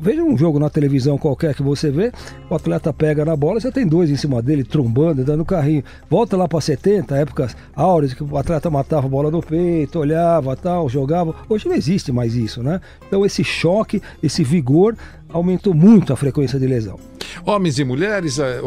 Veja 0.00 0.22
um 0.22 0.36
jogo 0.38 0.58
na 0.58 0.70
televisão 0.70 1.18
qualquer 1.18 1.54
que 1.54 1.62
você 1.62 1.90
vê, 1.90 2.10
o 2.48 2.54
atleta 2.54 2.92
pega 2.92 3.24
na 3.26 3.36
bola, 3.36 3.60
você 3.60 3.70
tem 3.70 3.86
dois 3.86 4.10
em 4.10 4.16
cima 4.16 4.40
dele, 4.40 4.64
trombando, 4.64 5.22
dando 5.22 5.44
carrinho. 5.44 5.84
Volta 6.08 6.34
lá 6.36 6.48
para 6.48 6.60
70, 6.62 7.14
épocas 7.16 7.54
áureas, 7.76 8.14
que 8.14 8.24
o 8.24 8.36
atleta 8.38 8.70
matava 8.70 9.06
a 9.06 9.10
bola 9.10 9.30
no 9.30 9.42
peito, 9.42 9.98
olhava, 9.98 10.56
tal, 10.56 10.88
jogava. 10.88 11.34
Hoje 11.48 11.68
não 11.68 11.74
existe 11.76 12.10
mais 12.10 12.34
isso, 12.34 12.62
né? 12.62 12.80
Então 13.06 13.24
esse 13.26 13.44
choque, 13.44 14.00
esse 14.22 14.42
vigor 14.42 14.96
aumentou 15.28 15.74
muito 15.74 16.12
a 16.12 16.16
frequência 16.16 16.58
de 16.58 16.66
lesão. 16.66 16.98
Homens 17.44 17.78
e 17.78 17.84
mulheres, 17.84 18.38
eh, 18.38 18.60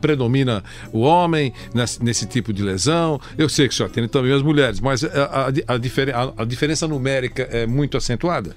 predomina 0.00 0.62
o 0.92 1.00
homem 1.00 1.52
nesse, 1.74 2.02
tipo 2.26 2.52
de 2.52 2.62
lesão. 2.62 3.20
Eu 3.36 3.48
sei 3.48 3.68
que 3.68 3.74
senhor 3.74 3.88
atende 3.90 4.08
também 4.08 4.32
as 4.32 4.42
mulheres, 4.42 4.80
mas 4.80 5.04
a, 5.04 5.08
a, 5.24 5.48
a- 5.48 6.32
a 6.38 6.44
diferença 6.44 6.88
numérica 6.88 7.42
é 7.50 7.66
muito 7.66 7.96
acentuada? 7.96 8.54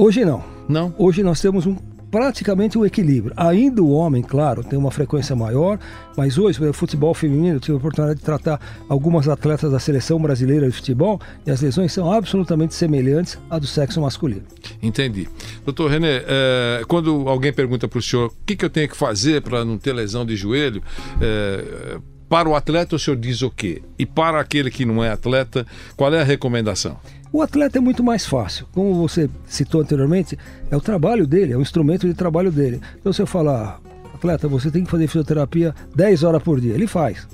Hoje 0.00 0.24
não. 0.24 0.44
Não? 0.68 0.94
Hoje 0.96 1.24
nós 1.24 1.40
temos 1.40 1.66
um 1.66 1.74
praticamente 2.08 2.78
um 2.78 2.86
equilíbrio. 2.86 3.34
Ainda 3.36 3.82
o 3.82 3.90
homem, 3.90 4.22
claro, 4.22 4.62
tem 4.62 4.78
uma 4.78 4.92
frequência 4.92 5.34
maior, 5.34 5.76
mas 6.16 6.38
hoje, 6.38 6.62
no 6.62 6.72
futebol 6.72 7.12
feminino, 7.12 7.56
eu 7.56 7.60
tive 7.60 7.72
a 7.72 7.78
oportunidade 7.78 8.20
de 8.20 8.24
tratar 8.24 8.60
algumas 8.88 9.28
atletas 9.28 9.72
da 9.72 9.80
seleção 9.80 10.22
brasileira 10.22 10.66
de 10.68 10.72
futebol 10.72 11.20
e 11.44 11.50
as 11.50 11.60
lesões 11.60 11.92
são 11.92 12.12
absolutamente 12.12 12.76
semelhantes 12.76 13.40
à 13.50 13.58
do 13.58 13.66
sexo 13.66 14.00
masculino. 14.00 14.44
Entendi. 14.80 15.28
Doutor 15.64 15.90
René, 15.90 16.22
eh, 16.24 16.84
quando 16.86 17.28
alguém 17.28 17.52
pergunta 17.52 17.88
para 17.88 17.98
o 17.98 18.02
senhor 18.02 18.28
o 18.28 18.32
que, 18.46 18.54
que 18.54 18.64
eu 18.64 18.70
tenho 18.70 18.88
que 18.88 18.96
fazer 18.96 19.42
para 19.42 19.64
não 19.64 19.76
ter 19.76 19.92
lesão 19.92 20.24
de 20.24 20.36
joelho, 20.36 20.80
eh, 21.20 21.98
para 22.28 22.48
o 22.48 22.54
atleta 22.54 22.94
o 22.94 22.98
senhor 22.98 23.16
diz 23.16 23.40
o 23.40 23.50
quê? 23.50 23.82
E 23.98 24.04
para 24.04 24.38
aquele 24.38 24.70
que 24.70 24.84
não 24.84 25.02
é 25.02 25.10
atleta, 25.10 25.66
qual 25.96 26.12
é 26.12 26.20
a 26.20 26.24
recomendação? 26.24 26.98
O 27.30 27.42
atleta 27.42 27.78
é 27.78 27.80
muito 27.80 28.02
mais 28.02 28.24
fácil. 28.24 28.66
Como 28.72 28.94
você 28.94 29.28
citou 29.46 29.82
anteriormente, 29.82 30.38
é 30.70 30.76
o 30.76 30.80
trabalho 30.80 31.26
dele, 31.26 31.52
é 31.52 31.56
o 31.56 31.60
instrumento 31.60 32.06
de 32.06 32.14
trabalho 32.14 32.50
dele. 32.50 32.80
Então, 32.98 33.12
se 33.12 33.20
eu 33.20 33.26
falar, 33.26 33.80
atleta, 34.14 34.48
você 34.48 34.70
tem 34.70 34.84
que 34.84 34.90
fazer 34.90 35.06
fisioterapia 35.06 35.74
10 35.94 36.22
horas 36.22 36.42
por 36.42 36.58
dia, 36.60 36.74
ele 36.74 36.86
faz. 36.86 37.28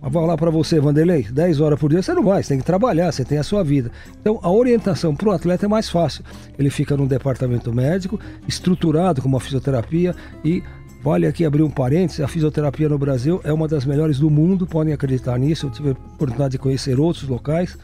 Mas 0.00 0.12
vou 0.12 0.26
lá 0.26 0.36
para 0.36 0.50
você, 0.50 0.78
Vanderlei, 0.78 1.24
10 1.24 1.60
horas 1.60 1.80
por 1.80 1.90
dia 1.90 2.02
você 2.02 2.12
não 2.12 2.22
vai, 2.22 2.42
você 2.42 2.50
tem 2.50 2.58
que 2.58 2.64
trabalhar, 2.64 3.10
você 3.10 3.24
tem 3.24 3.38
a 3.38 3.42
sua 3.42 3.64
vida. 3.64 3.90
Então, 4.20 4.38
a 4.42 4.50
orientação 4.50 5.16
para 5.16 5.28
o 5.28 5.32
atleta 5.32 5.64
é 5.64 5.68
mais 5.68 5.88
fácil. 5.88 6.22
Ele 6.58 6.70
fica 6.70 6.96
num 6.96 7.06
departamento 7.06 7.72
médico, 7.72 8.20
estruturado 8.46 9.22
com 9.22 9.28
uma 9.28 9.40
fisioterapia 9.40 10.14
e 10.44 10.62
Vale 11.00 11.28
aqui 11.28 11.44
abrir 11.44 11.62
um 11.62 11.70
parênteses, 11.70 12.20
a 12.20 12.26
fisioterapia 12.26 12.88
no 12.88 12.98
Brasil 12.98 13.40
é 13.44 13.52
uma 13.52 13.68
das 13.68 13.84
melhores 13.84 14.18
do 14.18 14.28
mundo, 14.28 14.66
podem 14.66 14.92
acreditar 14.92 15.38
nisso, 15.38 15.66
eu 15.66 15.70
tive 15.70 15.90
a 15.90 15.92
oportunidade 15.92 16.52
de 16.52 16.58
conhecer 16.58 16.98
outros 16.98 17.28
locais, 17.28 17.78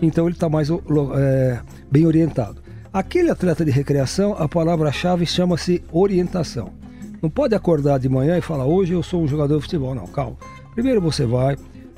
então 0.00 0.26
ele 0.26 0.34
está 0.34 0.48
mais 0.48 0.68
é, 0.70 1.60
bem 1.90 2.06
orientado. 2.06 2.62
Aquele 2.92 3.30
atleta 3.30 3.64
de 3.64 3.70
recreação, 3.70 4.34
a 4.38 4.48
palavra-chave 4.48 5.26
chama-se 5.26 5.82
orientação. 5.92 6.70
Não 7.20 7.28
pode 7.28 7.54
acordar 7.54 7.98
de 7.98 8.08
manhã 8.08 8.38
e 8.38 8.40
falar, 8.40 8.64
hoje 8.64 8.92
eu 8.92 9.02
sou 9.02 9.22
um 9.22 9.28
jogador 9.28 9.56
de 9.56 9.62
futebol. 9.62 9.94
Não, 9.94 10.06
calma. 10.06 10.36
Primeiro 10.74 11.00
você 11.00 11.26
vai, 11.26 11.56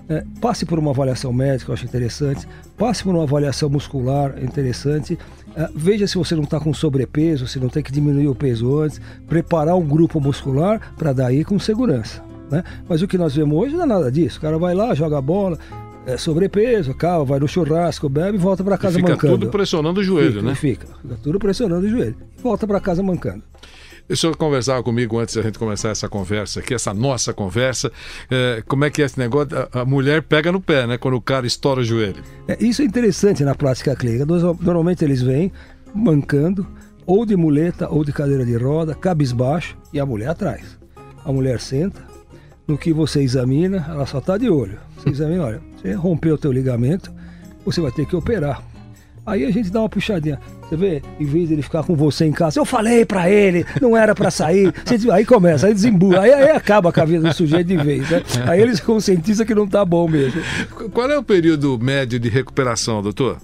é, 0.08 0.24
passe 0.40 0.66
por 0.66 0.78
uma 0.78 0.90
avaliação 0.90 1.32
médica, 1.32 1.70
eu 1.70 1.74
acho 1.74 1.84
interessante, 1.84 2.46
passe 2.76 3.04
por 3.04 3.14
uma 3.14 3.22
avaliação 3.22 3.68
muscular, 3.68 4.34
interessante, 4.42 5.18
é, 5.54 5.68
veja 5.74 6.06
se 6.06 6.16
você 6.16 6.34
não 6.34 6.44
está 6.44 6.58
com 6.58 6.72
sobrepeso, 6.72 7.46
se 7.46 7.60
não 7.60 7.68
tem 7.68 7.82
que 7.82 7.92
diminuir 7.92 8.28
o 8.28 8.34
peso 8.34 8.78
antes, 8.78 9.00
preparar 9.28 9.76
um 9.76 9.86
grupo 9.86 10.20
muscular 10.20 10.80
para 10.96 11.12
daí 11.12 11.44
com 11.44 11.58
segurança. 11.58 12.22
Né? 12.50 12.64
Mas 12.88 13.00
o 13.00 13.06
que 13.06 13.16
nós 13.16 13.34
vemos 13.34 13.56
hoje 13.56 13.76
não 13.76 13.84
é 13.84 13.86
nada 13.86 14.10
disso. 14.10 14.38
O 14.38 14.40
cara 14.40 14.58
vai 14.58 14.74
lá, 14.74 14.92
joga 14.94 15.20
bola, 15.22 15.56
é 16.06 16.16
sobrepeso, 16.16 16.94
calma, 16.94 17.24
vai 17.24 17.40
no 17.40 17.48
churrasco, 17.48 18.08
bebe 18.08 18.36
e 18.36 18.40
volta 18.40 18.64
para 18.64 18.78
casa 18.78 18.98
e 18.98 19.00
fica 19.00 19.12
mancando. 19.12 19.38
tudo 19.38 19.50
pressionando 19.50 20.00
o 20.00 20.04
joelho, 20.04 20.32
fica, 20.32 20.42
né? 20.42 20.54
Fica, 20.54 20.86
fica 21.02 21.18
tudo 21.22 21.38
pressionando 21.38 21.86
o 21.86 21.88
joelho. 21.88 22.16
Volta 22.42 22.66
para 22.66 22.80
casa 22.80 23.02
mancando. 23.02 23.42
O 24.08 24.16
senhor 24.16 24.36
conversava 24.36 24.82
comigo 24.82 25.20
antes 25.20 25.36
da 25.36 25.42
gente 25.42 25.56
começar 25.56 25.90
essa 25.90 26.08
conversa 26.08 26.58
aqui, 26.58 26.74
essa 26.74 26.92
nossa 26.92 27.32
conversa. 27.32 27.92
É, 28.28 28.60
como 28.66 28.84
é 28.84 28.90
que 28.90 29.02
é 29.02 29.04
esse 29.04 29.16
negócio? 29.16 29.56
A, 29.56 29.82
a, 29.82 29.84
mulher 29.84 30.22
pega 30.22 30.50
no 30.50 30.60
pé, 30.60 30.84
né? 30.84 30.98
Quando 30.98 31.14
o 31.14 31.20
cara 31.20 31.46
estoura 31.46 31.80
o 31.80 31.84
joelho. 31.84 32.20
É, 32.48 32.56
isso 32.60 32.82
é 32.82 32.84
interessante 32.84 33.44
na 33.44 33.54
prática 33.54 33.94
clínica. 33.94 34.26
Normalmente 34.26 35.04
eles 35.04 35.22
vêm 35.22 35.52
mancando, 35.94 36.66
ou 37.06 37.24
de 37.24 37.36
muleta, 37.36 37.88
ou 37.88 38.04
de 38.04 38.12
cadeira 38.12 38.44
de 38.44 38.56
roda, 38.56 38.96
cabisbaixo, 38.96 39.76
e 39.92 40.00
a 40.00 40.06
mulher 40.06 40.30
atrás. 40.30 40.76
A 41.24 41.30
mulher 41.32 41.60
senta, 41.60 42.09
no 42.70 42.78
que 42.78 42.92
você 42.92 43.20
examina, 43.20 43.84
ela 43.88 44.06
só 44.06 44.18
está 44.18 44.38
de 44.38 44.48
olho. 44.48 44.78
Você 44.96 45.10
examina, 45.10 45.44
olha, 45.44 45.60
você 45.76 45.92
rompeu 45.92 46.34
o 46.34 46.38
teu 46.38 46.52
ligamento, 46.52 47.12
você 47.64 47.80
vai 47.80 47.90
ter 47.90 48.06
que 48.06 48.14
operar. 48.14 48.62
Aí 49.26 49.44
a 49.44 49.50
gente 49.50 49.70
dá 49.70 49.80
uma 49.80 49.88
puxadinha. 49.88 50.40
Você 50.62 50.76
vê, 50.76 51.02
em 51.18 51.24
vez 51.24 51.48
de 51.48 51.54
ele 51.54 51.62
ficar 51.62 51.82
com 51.82 51.96
você 51.96 52.24
em 52.24 52.32
casa, 52.32 52.60
eu 52.60 52.64
falei 52.64 53.04
para 53.04 53.28
ele, 53.28 53.66
não 53.80 53.96
era 53.96 54.14
para 54.14 54.30
sair. 54.30 54.72
Aí 55.12 55.24
começa, 55.24 55.66
aí 55.66 55.74
desemburra, 55.74 56.22
aí, 56.22 56.32
aí, 56.32 56.50
acaba 56.50 56.92
com 56.92 57.00
a 57.00 57.04
vida 57.04 57.28
do 57.28 57.34
sujeito 57.34 57.66
de 57.66 57.76
vez. 57.76 58.08
Né? 58.08 58.22
Aí 58.46 58.60
eles 58.60 58.78
conscientizam 58.78 59.44
que 59.44 59.54
não 59.54 59.66
tá 59.66 59.84
bom 59.84 60.08
mesmo. 60.08 60.40
Qual 60.92 61.10
é 61.10 61.18
o 61.18 61.22
período 61.22 61.78
médio 61.78 62.20
de 62.20 62.28
recuperação, 62.28 63.02
doutor? 63.02 63.38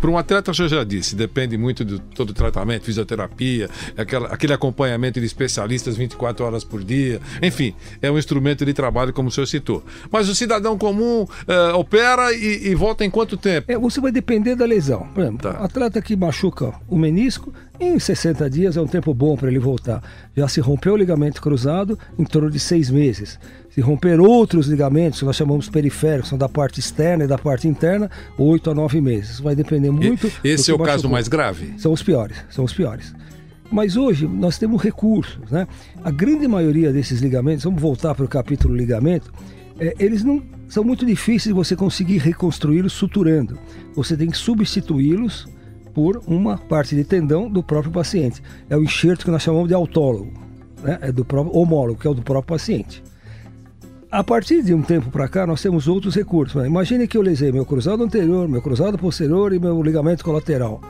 Para 0.00 0.10
um 0.10 0.18
atleta, 0.18 0.50
eu 0.50 0.68
já 0.68 0.84
disse, 0.84 1.14
depende 1.14 1.56
muito 1.56 1.84
de 1.84 1.98
todo 1.98 2.30
o 2.30 2.34
tratamento, 2.34 2.84
fisioterapia, 2.84 3.68
aquela, 3.96 4.28
aquele 4.28 4.52
acompanhamento 4.52 5.20
de 5.20 5.26
especialistas 5.26 5.96
24 5.96 6.44
horas 6.44 6.64
por 6.64 6.82
dia. 6.82 7.20
Enfim, 7.42 7.74
é 8.00 8.10
um 8.10 8.18
instrumento 8.18 8.64
de 8.64 8.72
trabalho, 8.72 9.12
como 9.12 9.28
o 9.28 9.32
senhor 9.32 9.46
citou. 9.46 9.84
Mas 10.10 10.28
o 10.28 10.34
cidadão 10.34 10.78
comum 10.78 11.22
uh, 11.22 11.76
opera 11.76 12.32
e, 12.32 12.68
e, 12.68 12.74
volta 12.74 13.04
em 13.04 13.10
quanto 13.10 13.36
tempo? 13.36 13.70
É, 13.70 13.78
você 13.78 14.00
vai 14.00 14.12
depender 14.12 14.54
da 14.54 14.64
lesão. 14.64 15.06
Por 15.14 15.22
exemplo, 15.22 15.50
tá. 15.50 15.50
atleta 15.64 16.00
que 16.00 16.16
machuca 16.16 16.72
o 16.88 16.96
menisco, 16.96 17.52
em 17.80 17.98
60 17.98 18.48
dias 18.48 18.76
é 18.76 18.80
um 18.80 18.86
tempo 18.86 19.12
bom 19.12 19.36
para 19.36 19.48
ele 19.48 19.58
voltar. 19.58 20.02
Já 20.36 20.46
se 20.46 20.60
rompeu 20.60 20.94
o 20.94 20.96
ligamento 20.96 21.40
cruzado, 21.40 21.98
em 22.18 22.24
torno 22.24 22.50
de 22.50 22.60
seis 22.60 22.90
meses 22.90 23.38
se 23.72 23.80
romper 23.80 24.20
outros 24.20 24.66
ligamentos, 24.66 25.20
que 25.20 25.24
nós 25.24 25.34
chamamos 25.34 25.68
periféricos, 25.70 26.28
são 26.28 26.36
da 26.36 26.48
parte 26.48 26.78
externa 26.78 27.24
e 27.24 27.26
da 27.26 27.38
parte 27.38 27.66
interna, 27.66 28.10
8 28.36 28.70
a 28.70 28.74
9 28.74 29.00
meses. 29.00 29.40
Vai 29.40 29.56
depender 29.56 29.90
muito. 29.90 30.30
E, 30.44 30.48
esse 30.48 30.70
é 30.70 30.74
o 30.74 30.78
caso 30.78 31.08
mais 31.08 31.26
grave? 31.26 31.72
São 31.78 31.90
os 31.90 32.02
piores, 32.02 32.36
são 32.50 32.66
os 32.66 32.72
piores. 32.74 33.14
Mas 33.70 33.96
hoje 33.96 34.28
nós 34.28 34.58
temos 34.58 34.82
recursos, 34.82 35.50
né? 35.50 35.66
A 36.04 36.10
grande 36.10 36.46
maioria 36.46 36.92
desses 36.92 37.20
ligamentos, 37.20 37.64
vamos 37.64 37.80
voltar 37.80 38.14
para 38.14 38.26
o 38.26 38.28
capítulo 38.28 38.76
ligamento, 38.76 39.32
é, 39.80 39.94
eles 39.98 40.22
não 40.22 40.42
são 40.68 40.84
muito 40.84 41.06
difíceis 41.06 41.44
de 41.44 41.52
você 41.54 41.74
conseguir 41.74 42.18
reconstruí-los 42.18 42.92
suturando. 42.92 43.58
Você 43.94 44.14
tem 44.18 44.28
que 44.28 44.36
substituí-los 44.36 45.48
por 45.94 46.22
uma 46.26 46.56
parte 46.56 46.94
de 46.94 47.04
tendão 47.04 47.48
do 47.48 47.62
próprio 47.62 47.92
paciente. 47.92 48.42
É 48.68 48.76
o 48.76 48.82
enxerto 48.82 49.24
que 49.24 49.30
nós 49.30 49.42
chamamos 49.42 49.68
de 49.68 49.74
autólogo, 49.74 50.32
né? 50.82 50.98
É 51.00 51.12
do 51.12 51.24
próprio 51.24 51.56
homólogo, 51.56 52.00
que 52.00 52.06
é 52.06 52.10
o 52.10 52.14
do 52.14 52.22
próprio 52.22 52.54
paciente. 52.54 53.02
A 54.10 54.22
partir 54.22 54.62
de 54.62 54.74
um 54.74 54.82
tempo 54.82 55.10
para 55.10 55.26
cá, 55.26 55.46
nós 55.46 55.62
temos 55.62 55.88
outros 55.88 56.14
recursos. 56.14 56.60
Né? 56.60 56.66
Imagine 56.66 57.08
que 57.08 57.16
eu 57.16 57.22
lesei 57.22 57.50
meu 57.50 57.64
cruzado 57.64 58.02
anterior, 58.02 58.46
meu 58.46 58.60
cruzado 58.60 58.98
posterior 58.98 59.54
e 59.54 59.58
meu 59.58 59.82
ligamento 59.82 60.22
colateral. 60.22 60.82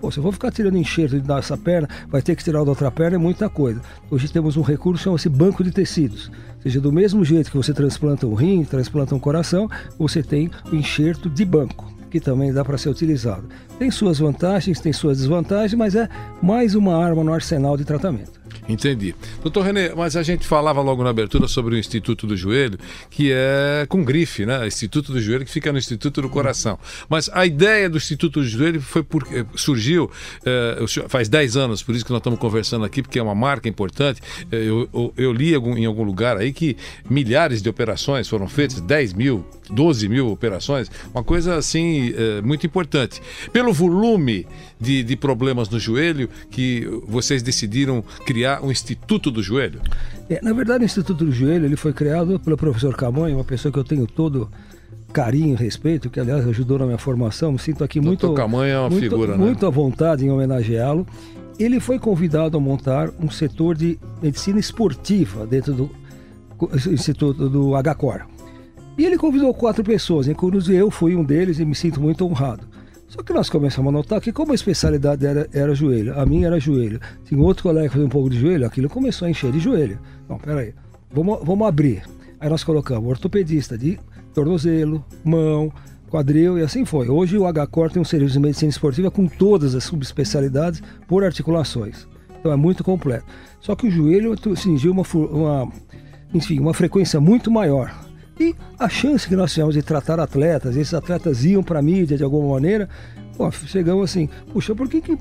Pô, 0.00 0.10
se 0.10 0.18
eu 0.18 0.24
vou 0.24 0.32
ficar 0.32 0.50
tirando 0.50 0.76
enxerto 0.76 1.20
dessa 1.20 1.56
perna, 1.56 1.88
vai 2.08 2.20
ter 2.20 2.34
que 2.34 2.42
tirar 2.42 2.64
da 2.64 2.70
outra 2.70 2.90
perna, 2.90 3.16
é 3.16 3.18
muita 3.18 3.48
coisa. 3.48 3.80
Hoje 4.10 4.28
temos 4.30 4.56
um 4.56 4.60
recurso 4.60 4.98
que 4.98 5.04
chama-se 5.04 5.28
banco 5.28 5.62
de 5.62 5.70
tecidos. 5.70 6.32
Ou 6.56 6.62
seja, 6.62 6.80
do 6.80 6.92
mesmo 6.92 7.24
jeito 7.24 7.48
que 7.48 7.56
você 7.56 7.72
transplanta 7.72 8.26
um 8.26 8.34
rim, 8.34 8.64
transplanta 8.64 9.14
um 9.14 9.20
coração, 9.20 9.70
você 9.96 10.20
tem 10.20 10.50
o 10.72 10.74
enxerto 10.74 11.30
de 11.30 11.44
banco, 11.44 11.90
que 12.10 12.18
também 12.18 12.52
dá 12.52 12.64
para 12.64 12.76
ser 12.76 12.88
utilizado. 12.88 13.44
Tem 13.78 13.90
suas 13.90 14.18
vantagens, 14.18 14.80
tem 14.80 14.92
suas 14.92 15.18
desvantagens, 15.18 15.74
mas 15.74 15.94
é 15.94 16.08
mais 16.40 16.74
uma 16.74 16.96
arma 16.96 17.24
no 17.24 17.32
arsenal 17.32 17.76
de 17.76 17.84
tratamento. 17.84 18.44
Entendi. 18.68 19.14
Doutor 19.42 19.62
Renê, 19.62 19.94
mas 19.94 20.16
a 20.16 20.22
gente 20.22 20.46
falava 20.46 20.80
logo 20.80 21.02
na 21.04 21.10
abertura 21.10 21.46
sobre 21.46 21.74
o 21.74 21.78
Instituto 21.78 22.26
do 22.26 22.36
Joelho, 22.36 22.78
que 23.10 23.30
é 23.30 23.84
com 23.88 24.02
grife, 24.02 24.46
né? 24.46 24.66
Instituto 24.66 25.12
do 25.12 25.20
Joelho, 25.20 25.44
que 25.44 25.50
fica 25.50 25.70
no 25.70 25.78
Instituto 25.78 26.22
do 26.22 26.28
Coração. 26.30 26.78
Mas 27.08 27.28
a 27.32 27.44
ideia 27.44 27.90
do 27.90 27.98
Instituto 27.98 28.40
do 28.40 28.46
Joelho 28.46 28.80
foi 28.80 29.02
porque 29.02 29.44
surgiu 29.54 30.10
eh, 30.46 30.84
faz 31.08 31.28
10 31.28 31.56
anos, 31.56 31.82
por 31.82 31.94
isso 31.94 32.04
que 32.04 32.10
nós 32.10 32.20
estamos 32.20 32.38
conversando 32.38 32.84
aqui, 32.84 33.02
porque 33.02 33.18
é 33.18 33.22
uma 33.22 33.34
marca 33.34 33.68
importante. 33.68 34.22
Eh, 34.50 34.56
eu, 34.56 34.88
eu, 34.92 35.14
eu, 35.16 35.32
li 35.32 35.54
em 35.54 35.84
algum 35.84 36.02
lugar 36.02 36.38
aí 36.38 36.52
que 36.52 36.76
milhares 37.08 37.60
de 37.60 37.68
operações 37.68 38.28
foram 38.28 38.48
feitas, 38.48 38.80
10 38.80 39.12
mil, 39.12 39.44
12 39.70 40.08
mil 40.08 40.30
operações, 40.30 40.90
uma 41.12 41.22
coisa 41.22 41.56
assim 41.56 42.14
eh, 42.16 42.40
muito 42.42 42.64
importante. 42.64 43.20
Pelo 43.52 43.63
volume 43.72 44.46
de, 44.80 45.02
de 45.02 45.16
problemas 45.16 45.68
no 45.68 45.78
joelho 45.78 46.28
que 46.50 46.86
vocês 47.06 47.42
decidiram 47.42 48.02
criar 48.24 48.62
um 48.62 48.70
Instituto 48.70 49.30
do 49.30 49.42
Joelho? 49.42 49.80
É, 50.28 50.40
na 50.42 50.52
verdade, 50.52 50.84
o 50.84 50.86
Instituto 50.86 51.24
do 51.24 51.32
Joelho 51.32 51.64
ele 51.64 51.76
foi 51.76 51.92
criado 51.92 52.38
pelo 52.40 52.56
professor 52.56 52.94
Camonha, 52.96 53.34
uma 53.34 53.44
pessoa 53.44 53.72
que 53.72 53.78
eu 53.78 53.84
tenho 53.84 54.06
todo 54.06 54.50
carinho 55.12 55.54
e 55.54 55.56
respeito, 55.56 56.10
que 56.10 56.18
aliás 56.18 56.46
ajudou 56.48 56.78
na 56.78 56.86
minha 56.86 56.98
formação. 56.98 57.52
Me 57.52 57.58
sinto 57.58 57.84
aqui 57.84 58.00
muito, 58.00 58.32
Camonha 58.34 58.72
é 58.72 58.78
uma 58.78 58.90
muito, 58.90 59.02
figura, 59.02 59.36
muito 59.36 59.62
né? 59.62 59.68
à 59.68 59.70
vontade 59.70 60.26
em 60.26 60.30
homenageá-lo. 60.30 61.06
Ele 61.58 61.78
foi 61.78 62.00
convidado 62.00 62.56
a 62.56 62.60
montar 62.60 63.10
um 63.20 63.30
setor 63.30 63.76
de 63.76 63.96
medicina 64.20 64.58
esportiva 64.58 65.46
dentro 65.46 65.72
do 65.72 65.90
Instituto 66.90 67.48
do 67.48 67.72
HCOR. 67.80 68.26
E 68.96 69.04
ele 69.04 69.16
convidou 69.16 69.52
quatro 69.54 69.82
pessoas, 69.84 70.28
inclusive 70.28 70.76
eu 70.76 70.90
fui 70.90 71.14
um 71.14 71.24
deles 71.24 71.58
e 71.58 71.64
me 71.64 71.74
sinto 71.74 72.00
muito 72.00 72.24
honrado. 72.24 72.66
Só 73.14 73.22
que 73.22 73.32
nós 73.32 73.48
começamos 73.48 73.90
a 73.90 73.92
notar 73.92 74.20
que 74.20 74.32
como 74.32 74.50
a 74.50 74.56
especialidade 74.56 75.24
era, 75.24 75.48
era 75.52 75.72
joelho, 75.72 76.18
a 76.18 76.26
minha 76.26 76.48
era 76.48 76.58
joelho, 76.58 76.98
tinha 77.24 77.40
outro 77.40 77.62
colega 77.62 77.86
que 77.86 77.92
fazia 77.92 78.06
um 78.06 78.10
pouco 78.10 78.28
de 78.28 78.40
joelho, 78.40 78.66
aquilo 78.66 78.88
começou 78.88 79.26
a 79.26 79.30
encher 79.30 79.52
de 79.52 79.60
joelho. 79.60 80.00
Não, 80.28 80.36
peraí, 80.36 80.74
vamos, 81.12 81.38
vamos 81.44 81.68
abrir. 81.68 82.02
Aí 82.40 82.48
nós 82.48 82.64
colocamos 82.64 83.08
ortopedista 83.08 83.78
de 83.78 84.00
tornozelo, 84.34 85.04
mão, 85.22 85.72
quadril 86.10 86.58
e 86.58 86.62
assim 86.62 86.84
foi. 86.84 87.08
Hoje 87.08 87.38
o 87.38 87.44
HCOR 87.44 87.88
tem 87.88 88.02
um 88.02 88.04
serviço 88.04 88.32
de 88.32 88.40
medicina 88.40 88.70
esportiva 88.70 89.12
com 89.12 89.28
todas 89.28 89.76
as 89.76 89.84
subespecialidades 89.84 90.82
por 91.06 91.22
articulações. 91.22 92.08
Então 92.40 92.50
é 92.50 92.56
muito 92.56 92.82
completo. 92.82 93.26
Só 93.60 93.76
que 93.76 93.86
o 93.86 93.90
joelho 93.92 94.32
atingiu 94.32 94.90
uma, 94.90 95.04
uma, 95.14 95.72
enfim, 96.34 96.58
uma 96.58 96.74
frequência 96.74 97.20
muito 97.20 97.48
maior. 97.48 97.94
E 98.38 98.54
a 98.78 98.88
chance 98.88 99.28
que 99.28 99.36
nós 99.36 99.52
tivemos 99.52 99.74
de 99.74 99.82
tratar 99.82 100.18
atletas, 100.18 100.76
esses 100.76 100.94
atletas 100.94 101.44
iam 101.44 101.62
para 101.62 101.78
a 101.78 101.82
mídia 101.82 102.16
de 102.16 102.24
alguma 102.24 102.54
maneira, 102.54 102.88
chegamos 103.66 104.10
assim, 104.10 104.28
puxa, 104.52 104.74
por 104.74 104.88
que, 104.88 105.00
que 105.00 105.18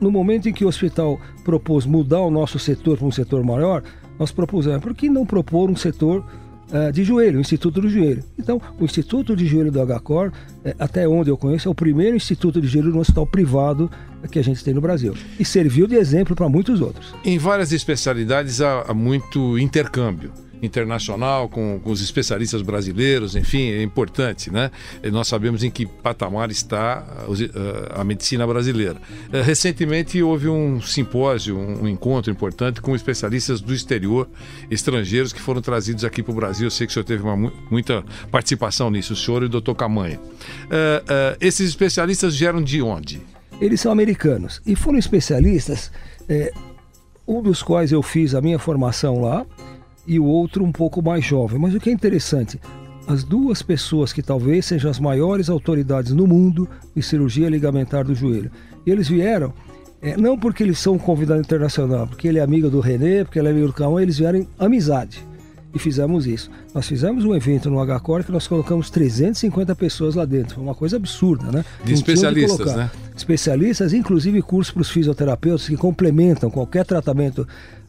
no 0.00 0.10
momento 0.10 0.48
em 0.48 0.52
que 0.52 0.64
o 0.64 0.68
hospital 0.68 1.20
propôs 1.44 1.86
mudar 1.86 2.20
o 2.20 2.30
nosso 2.30 2.58
setor 2.58 2.98
para 2.98 3.06
um 3.06 3.12
setor 3.12 3.44
maior, 3.44 3.82
nós 4.18 4.32
propusemos, 4.32 4.82
por 4.82 4.94
que 4.94 5.08
não 5.08 5.24
propor 5.24 5.70
um 5.70 5.76
setor 5.76 6.24
uh, 6.72 6.92
de 6.92 7.04
joelho, 7.04 7.38
o 7.38 7.40
Instituto 7.40 7.80
do 7.80 7.88
Joelho? 7.88 8.24
Então, 8.36 8.60
o 8.78 8.84
Instituto 8.84 9.36
de 9.36 9.46
Joelho 9.46 9.70
do 9.70 9.80
HCOR, 9.80 10.32
é, 10.64 10.74
até 10.78 11.06
onde 11.06 11.30
eu 11.30 11.36
conheço, 11.36 11.68
é 11.68 11.70
o 11.70 11.74
primeiro 11.74 12.16
instituto 12.16 12.60
de 12.60 12.66
joelho 12.66 12.90
no 12.90 13.00
hospital 13.00 13.26
privado 13.26 13.90
que 14.32 14.38
a 14.38 14.42
gente 14.42 14.64
tem 14.64 14.74
no 14.74 14.80
Brasil. 14.80 15.14
E 15.38 15.44
serviu 15.44 15.86
de 15.86 15.94
exemplo 15.94 16.34
para 16.34 16.48
muitos 16.48 16.80
outros. 16.80 17.14
Em 17.24 17.38
várias 17.38 17.72
especialidades 17.72 18.60
há, 18.60 18.82
há 18.82 18.94
muito 18.94 19.56
intercâmbio 19.58 20.32
internacional 20.62 21.48
com, 21.48 21.80
com, 21.82 21.90
os 21.90 22.02
especialistas 22.02 22.62
brasileiros, 22.62 23.36
enfim, 23.36 23.70
é 23.70 23.82
importante, 23.82 24.50
né? 24.50 24.70
E 25.02 25.10
nós 25.10 25.28
sabemos 25.28 25.62
em 25.62 25.70
que 25.70 25.86
patamar 25.86 26.50
está 26.50 27.04
a, 27.94 28.00
a, 28.00 28.04
medicina 28.04 28.46
brasileira. 28.46 28.96
Eh, 29.32 29.42
recentemente 29.42 30.22
houve 30.22 30.48
um 30.48 30.80
simpósio, 30.80 31.58
um, 31.58 31.88
encontro 31.88 32.30
importante 32.30 32.80
com 32.80 32.94
especialistas 32.94 33.60
do 33.60 33.72
exterior, 33.72 34.28
estrangeiros 34.70 35.32
que 35.32 35.40
foram 35.40 35.60
trazidos 35.60 36.04
aqui 36.04 36.22
para 36.22 36.32
o 36.32 36.34
Brasil. 36.34 36.66
Eu 36.66 36.70
sei 36.70 36.86
que 36.86 36.90
o 36.90 36.94
senhor 36.94 37.04
teve 37.04 37.22
uma, 37.22 37.52
muita 37.70 38.04
participação 38.30 38.90
nisso, 38.90 39.12
o 39.12 39.16
senhor 39.16 39.42
e 39.42 39.46
o 39.46 39.48
doutor 39.48 39.74
Camanha. 39.74 40.18
Uh, 40.18 40.22
uh, 40.22 41.36
esses 41.40 41.68
especialistas 41.68 42.36
vieram 42.36 42.62
de 42.62 42.82
onde? 42.82 43.20
Eles 43.60 43.80
são 43.80 43.90
americanos 43.90 44.60
e 44.66 44.76
foram 44.76 44.98
especialistas. 44.98 45.90
É 46.28 46.52
um 47.26 47.42
dos 47.42 47.62
quais 47.62 47.92
eu 47.92 48.02
fiz 48.02 48.34
a 48.34 48.40
minha 48.40 48.58
formação 48.58 49.20
lá 49.20 49.44
e 50.08 50.18
o 50.18 50.24
outro 50.24 50.64
um 50.64 50.72
pouco 50.72 51.02
mais 51.02 51.22
jovem. 51.22 51.60
Mas 51.60 51.74
o 51.74 51.78
que 51.78 51.90
é 51.90 51.92
interessante, 51.92 52.58
as 53.06 53.22
duas 53.22 53.62
pessoas 53.62 54.12
que 54.12 54.22
talvez 54.22 54.64
sejam 54.64 54.90
as 54.90 54.98
maiores 54.98 55.50
autoridades 55.50 56.12
no 56.12 56.26
mundo 56.26 56.66
de 56.96 57.02
cirurgia 57.02 57.50
ligamentar 57.50 58.04
do 58.04 58.14
joelho. 58.14 58.50
E 58.86 58.90
eles 58.90 59.06
vieram, 59.06 59.52
é, 60.00 60.16
não 60.16 60.38
porque 60.38 60.62
eles 60.62 60.78
são 60.78 60.94
um 60.94 60.98
convidado 60.98 61.40
internacional, 61.40 62.06
porque 62.06 62.26
ele 62.26 62.38
é 62.38 62.42
amigo 62.42 62.70
do 62.70 62.80
René, 62.80 63.22
porque 63.22 63.38
ele 63.38 63.48
é 63.48 63.50
amigo 63.50 63.66
do 63.66 63.72
Cauã, 63.74 64.00
eles 64.00 64.18
vieram 64.18 64.38
em 64.38 64.48
amizade. 64.58 65.22
E 65.74 65.78
fizemos 65.78 66.26
isso. 66.26 66.50
Nós 66.74 66.88
fizemos 66.88 67.26
um 67.26 67.34
evento 67.34 67.68
no 67.68 67.84
HCOR 67.84 68.24
que 68.24 68.32
nós 68.32 68.46
colocamos 68.46 68.88
350 68.88 69.76
pessoas 69.76 70.14
lá 70.14 70.24
dentro. 70.24 70.54
Foi 70.54 70.64
uma 70.64 70.74
coisa 70.74 70.96
absurda, 70.96 71.52
né? 71.52 71.62
De 71.84 71.92
especialistas, 71.92 72.74
né? 72.74 72.90
Especialistas, 73.14 73.92
inclusive 73.92 74.40
cursos 74.40 74.72
para 74.72 74.80
os 74.80 74.90
fisioterapeutas 74.90 75.68
que 75.68 75.76
complementam 75.76 76.50
qualquer 76.50 76.86
tratamento 76.86 77.46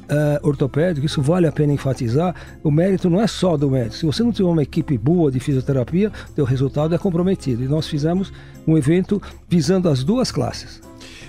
uh, 0.09 0.47
ortopédico, 0.47 1.05
isso 1.05 1.21
vale 1.21 1.47
a 1.47 1.51
pena 1.51 1.73
enfatizar. 1.73 2.35
O 2.63 2.71
mérito 2.71 3.09
não 3.09 3.21
é 3.21 3.27
só 3.27 3.55
do 3.55 3.69
médico. 3.69 3.95
Se 3.95 4.05
você 4.05 4.23
não 4.23 4.31
tiver 4.31 4.49
uma 4.49 4.63
equipe 4.63 4.97
boa 4.97 5.31
de 5.31 5.39
fisioterapia, 5.39 6.11
o 6.37 6.43
resultado 6.43 6.93
é 6.93 6.97
comprometido. 6.97 7.63
E 7.63 7.67
nós 7.67 7.87
fizemos 7.87 8.31
um 8.67 8.77
evento 8.77 9.21
visando 9.47 9.89
as 9.89 10.03
duas 10.03 10.31
classes. 10.31 10.81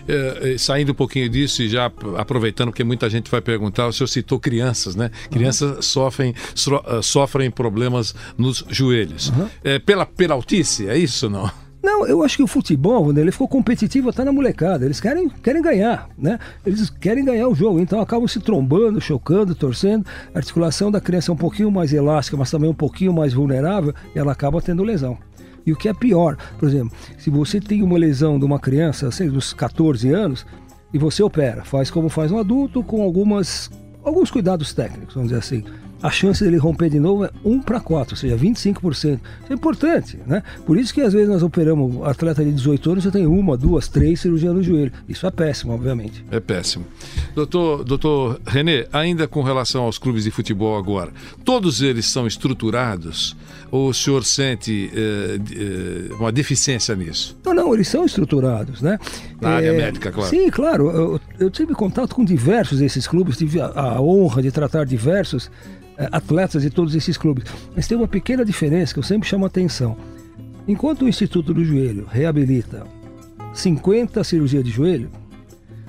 É, 0.09 0.57
saindo 0.59 0.93
um 0.93 0.95
pouquinho 0.95 1.29
disso 1.29 1.63
e 1.63 1.69
já 1.69 1.93
aproveitando, 2.17 2.69
porque 2.69 2.83
muita 2.83 3.09
gente 3.09 3.31
vai 3.31 3.41
perguntar, 3.41 3.87
o 3.87 3.93
senhor 3.93 4.09
citou 4.09 4.41
crianças, 4.41 4.97
né? 4.97 5.11
Crianças 5.31 5.77
uhum. 5.77 5.83
sofrem, 5.83 6.35
so, 6.55 6.83
sofrem 7.03 7.51
problemas 7.51 8.15
nos 8.37 8.65
joelhos. 8.69 9.29
Uhum. 9.29 9.49
É, 9.63 9.79
pela 9.79 10.05
peraltice, 10.05 10.89
é 10.89 10.97
isso 10.97 11.29
não? 11.29 11.51
Não, 11.83 12.07
eu 12.07 12.23
acho 12.23 12.37
que 12.37 12.43
o 12.43 12.47
futebol, 12.47 13.11
ele 13.17 13.33
ficou 13.33 13.49
competitivo 13.49 14.11
até 14.11 14.23
na 14.23 14.33
molecada. 14.33 14.85
Eles 14.85 15.01
querem, 15.01 15.29
querem 15.29 15.63
ganhar, 15.63 16.11
né? 16.17 16.39
Eles 16.65 16.91
querem 16.91 17.25
ganhar 17.25 17.49
o 17.49 17.55
jogo, 17.55 17.81
então 17.81 18.01
acabam 18.01 18.29
se 18.29 18.39
trombando, 18.39 19.01
chocando, 19.01 19.55
torcendo. 19.55 20.05
A 20.35 20.39
articulação 20.39 20.91
da 20.91 21.01
criança 21.01 21.31
é 21.31 21.35
um 21.35 21.39
pouquinho 21.39 21.71
mais 21.71 21.93
elástica, 21.93 22.37
mas 22.37 22.51
também 22.51 22.69
um 22.69 22.75
pouquinho 22.75 23.13
mais 23.13 23.33
vulnerável, 23.33 23.95
e 24.15 24.19
ela 24.19 24.33
acaba 24.33 24.61
tendo 24.61 24.83
lesão. 24.83 25.17
E 25.65 25.73
o 25.73 25.77
que 25.77 25.89
é 25.89 25.95
pior, 25.95 26.37
por 26.59 26.69
exemplo, 26.69 26.97
se 27.19 27.31
você 27.31 27.61
tem 27.61 27.83
uma 27.83 27.99
lesão 27.99 28.39
de 28.39 28.45
uma 28.45 28.59
criança, 28.59 29.11
sei, 29.11 29.29
dos 29.29 29.53
14 29.53 30.11
anos, 30.11 30.47
e 30.93 30.99
você 30.99 31.23
opera, 31.23 31.65
faz 31.65 31.91
como 31.91 32.09
faz 32.09 32.31
um 32.31 32.39
adulto, 32.39 32.83
com 32.83 33.03
algumas 33.03 33.71
alguns 34.03 34.31
cuidados 34.31 34.73
técnicos, 34.73 35.15
vamos 35.15 35.29
dizer 35.31 35.41
assim 35.41 35.65
a 36.03 36.11
chance 36.11 36.43
dele 36.43 36.57
romper 36.57 36.89
de 36.89 36.99
novo 36.99 37.25
é 37.25 37.31
1 37.45 37.61
para 37.61 37.81
4, 37.81 38.15
ou 38.15 38.17
seja, 38.17 38.37
25%. 38.37 38.91
Isso 38.93 39.19
é 39.51 39.55
importante, 39.55 40.19
né? 40.27 40.43
Por 40.67 40.79
isso 40.79 40.93
que 40.95 41.01
às 41.01 41.13
vezes 41.13 41.29
nós 41.29 41.43
operamos 41.43 42.07
atleta 42.07 42.45
de 42.45 42.53
18 42.53 42.91
anos, 42.91 43.05
você 43.05 43.11
tem 43.11 43.27
uma, 43.27 43.57
duas, 43.57 43.89
três 43.89 44.21
cirurgias 44.21 44.55
no 44.55 44.63
joelho. 44.63 44.93
Isso 45.09 45.27
é 45.27 45.31
péssimo, 45.31 45.73
obviamente. 45.73 46.25
É 46.31 46.41
péssimo. 46.41 46.87
Doutor, 47.35 47.85
doutor 47.85 48.41
René, 48.47 48.87
ainda 48.93 49.29
com 49.29 49.43
relação 49.43 49.85
aos 49.85 49.99
clubes 49.99 50.25
de 50.25 50.31
futebol 50.31 50.77
agora, 50.79 51.13
todos 51.45 51.83
eles 51.83 52.07
são 52.07 52.27
estruturados 52.27 53.37
ou 53.71 53.89
o 53.89 53.95
senhor 53.95 54.25
sente 54.25 54.91
eh, 54.93 55.39
eh, 55.39 56.15
uma 56.15 56.33
deficiência 56.33 56.95
nisso? 56.97 57.39
Não, 57.45 57.55
não, 57.55 57.73
eles 57.73 57.87
são 57.87 58.05
estruturados, 58.05 58.83
né? 58.83 58.99
Na 59.41 59.51
é, 59.51 59.57
área 59.57 59.73
médica, 59.73 60.11
claro. 60.11 60.29
Sim, 60.29 60.51
claro. 60.51 60.91
Eu, 60.91 61.21
eu, 61.39 61.51
tive 61.51 61.73
contato 61.73 62.15
com 62.15 62.25
diversos 62.25 62.81
desses 62.81 63.07
clubes, 63.07 63.37
tive 63.37 63.61
a, 63.61 63.67
a 63.67 64.01
honra 64.01 64.43
de 64.43 64.51
tratar 64.51 64.85
diversos 64.85 65.51
atletas 66.13 66.63
de 66.63 66.71
todos 66.71 66.95
esses 66.95 67.17
clubes. 67.17 67.45
Mas 67.75 67.87
tem 67.87 67.97
uma 67.97 68.09
pequena 68.09 68.45
diferença 68.45 68.93
que 68.93 68.99
eu 68.99 69.05
sempre 69.05 69.29
chamo 69.29 69.45
a 69.45 69.49
atenção. 69.49 69.97
Enquanto 70.67 71.03
o 71.03 71.09
Instituto 71.09 71.53
do 71.53 71.65
Joelho 71.65 72.07
reabilita 72.11 72.87
50 73.53 74.23
cirurgias 74.23 74.65
de 74.65 74.71
joelho, 74.71 75.11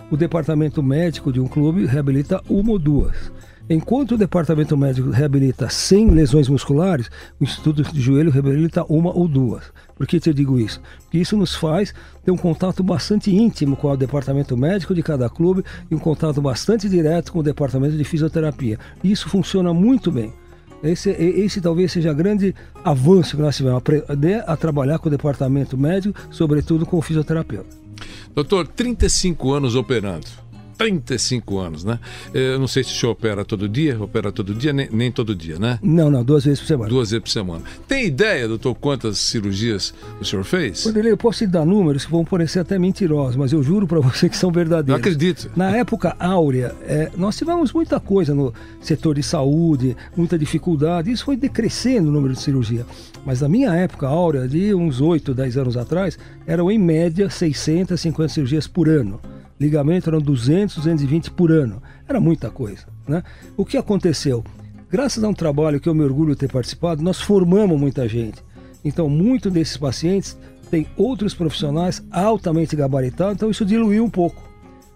o 0.10 0.18
departamento 0.18 0.82
médico 0.82 1.32
de 1.32 1.40
um 1.40 1.48
clube 1.48 1.86
reabilita 1.86 2.42
uma 2.50 2.72
ou 2.72 2.80
duas. 2.80 3.32
Enquanto 3.74 4.16
o 4.16 4.18
departamento 4.18 4.76
médico 4.76 5.12
reabilita 5.12 5.70
100 5.70 6.10
lesões 6.10 6.50
musculares, 6.50 7.10
o 7.40 7.44
Instituto 7.46 7.82
de 7.84 8.02
Joelho 8.02 8.30
reabilita 8.30 8.84
uma 8.90 9.18
ou 9.18 9.30
duas. 9.30 9.64
Por 9.96 10.06
que 10.06 10.20
eu 10.28 10.34
digo 10.34 10.60
isso? 10.60 10.82
Porque 11.04 11.20
isso 11.20 11.38
nos 11.38 11.56
faz 11.56 11.94
ter 12.22 12.32
um 12.32 12.38
contato 12.38 12.84
bastante 12.84 13.34
íntimo 13.34 13.78
com 13.78 13.90
o 13.90 13.96
departamento 13.96 14.58
médico 14.58 14.94
de 14.94 15.02
cada 15.02 15.30
clube 15.30 15.64
e 15.90 15.96
um 15.96 16.00
contato 16.00 16.42
bastante 16.42 16.90
direto 16.90 17.32
com 17.32 17.40
o 17.40 17.44
departamento 17.44 17.96
de 17.96 18.04
fisioterapia. 18.04 18.78
E 19.02 19.10
isso 19.10 19.30
funciona 19.30 19.74
muito 19.74 20.12
bem. 20.12 20.34
Esse, 20.84 21.10
esse 21.12 21.62
talvez 21.62 21.94
seja 21.94 22.12
grande 22.12 22.54
avanço 22.84 23.38
que 23.38 23.42
nós 23.42 23.56
tivemos, 23.56 23.78
aprender 23.78 24.44
a 24.46 24.58
trabalhar 24.58 25.00
com 25.00 25.08
o 25.08 25.12
departamento 25.12 25.78
médico, 25.78 26.20
sobretudo 26.30 26.86
com 26.86 26.98
o 26.98 27.02
fisioterapeuta. 27.02 27.70
Doutor, 28.36 28.68
35 28.68 29.54
anos 29.54 29.76
operando. 29.76 30.41
35 30.82 31.60
anos, 31.60 31.84
né? 31.84 32.00
Eu 32.34 32.60
não 32.60 32.68
sei 32.68 32.84
se 32.84 32.92
o 32.92 32.96
senhor 32.96 33.12
opera 33.12 33.46
todo 33.46 33.70
dia, 33.70 34.02
opera 34.02 34.32
todo 34.32 34.54
dia, 34.54 34.74
nem, 34.74 34.90
nem 34.92 35.12
todo 35.12 35.36
dia, 35.36 35.60
né? 35.60 35.80
Não, 35.82 36.10
não, 36.10 36.24
duas 36.24 36.44
vezes 36.44 36.60
por 36.60 36.68
semana. 36.68 36.90
Duas 36.90 37.12
vezes 37.12 37.24
por 37.24 37.30
semana. 37.30 37.64
Tem 37.88 38.06
ideia, 38.06 38.48
doutor, 38.48 38.76
quantas 38.76 39.18
cirurgias 39.18 39.94
o 40.20 40.26
senhor 40.26 40.44
fez? 40.44 40.84
Poderia, 40.84 41.10
eu 41.10 41.18
posso 41.18 41.40
te 41.40 41.48
dar 41.48 41.66
números 41.66 42.06
que 42.06 42.12
vão 42.12 42.26
parecer 42.26 42.60
até 42.60 42.80
mentirosos, 42.80 43.36
mas 43.36 43.52
eu 43.52 43.62
juro 43.62 43.86
para 43.86 44.00
você 44.00 44.28
que 44.28 44.38
são 44.38 44.52
verdadeiros. 44.52 44.90
Eu 44.90 44.96
acredito. 44.96 45.52
Na 45.56 45.76
época 45.76 46.16
áurea, 46.20 46.74
é, 46.84 47.12
nós 47.16 47.38
tivemos 47.38 47.72
muita 47.72 48.00
coisa 48.00 48.34
no 48.34 48.54
setor 48.82 49.16
de 49.16 49.24
saúde, 49.24 49.96
muita 50.16 50.38
dificuldade, 50.38 51.12
isso 51.12 51.26
foi 51.26 51.36
decrescendo 51.36 52.10
o 52.10 52.12
número 52.12 52.34
de 52.34 52.42
cirurgia. 52.42 52.86
Mas 53.26 53.42
na 53.42 53.50
minha 53.50 53.74
época 53.74 54.08
áurea, 54.08 54.48
de 54.48 54.74
uns 54.74 55.00
8, 55.00 55.34
10 55.34 55.58
anos 55.58 55.78
atrás, 55.78 56.18
eram 56.48 56.72
em 56.72 56.80
média 56.80 57.30
650 57.30 58.34
cirurgias 58.34 58.68
por 58.68 58.90
ano 58.90 59.20
ligamento 59.62 60.10
eram 60.10 60.20
200, 60.20 60.78
220 60.78 61.32
por 61.32 61.52
ano. 61.52 61.82
Era 62.10 62.20
muita 62.20 62.50
coisa. 62.50 62.88
Né? 63.08 63.24
O 63.56 63.64
que 63.64 63.78
aconteceu? 63.78 64.44
Graças 64.90 65.24
a 65.24 65.30
um 65.30 65.34
trabalho 65.34 65.80
que 65.80 65.88
eu 65.88 65.94
me 65.94 66.04
orgulho 66.04 66.34
de 66.34 66.40
ter 66.40 66.52
participado, 66.52 67.04
nós 67.04 67.22
formamos 67.22 67.80
muita 67.80 68.08
gente. 68.08 68.44
Então, 68.84 69.08
muitos 69.08 69.54
desses 69.54 69.78
pacientes 69.78 70.36
têm 70.72 70.88
outros 70.98 71.36
profissionais 71.36 72.04
altamente 72.12 72.76
gabaritados, 72.76 73.36
então 73.36 73.52
isso 73.52 73.64
diluiu 73.64 74.04
um 74.04 74.10
pouco. 74.10 74.42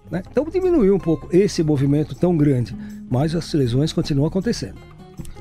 Né? 0.09 0.23
Então, 0.29 0.43
diminuiu 0.45 0.95
um 0.95 0.99
pouco 0.99 1.29
esse 1.31 1.61
movimento 1.61 2.15
tão 2.15 2.35
grande, 2.35 2.75
mas 3.09 3.35
as 3.35 3.53
lesões 3.53 3.93
continuam 3.93 4.27
acontecendo. 4.27 4.79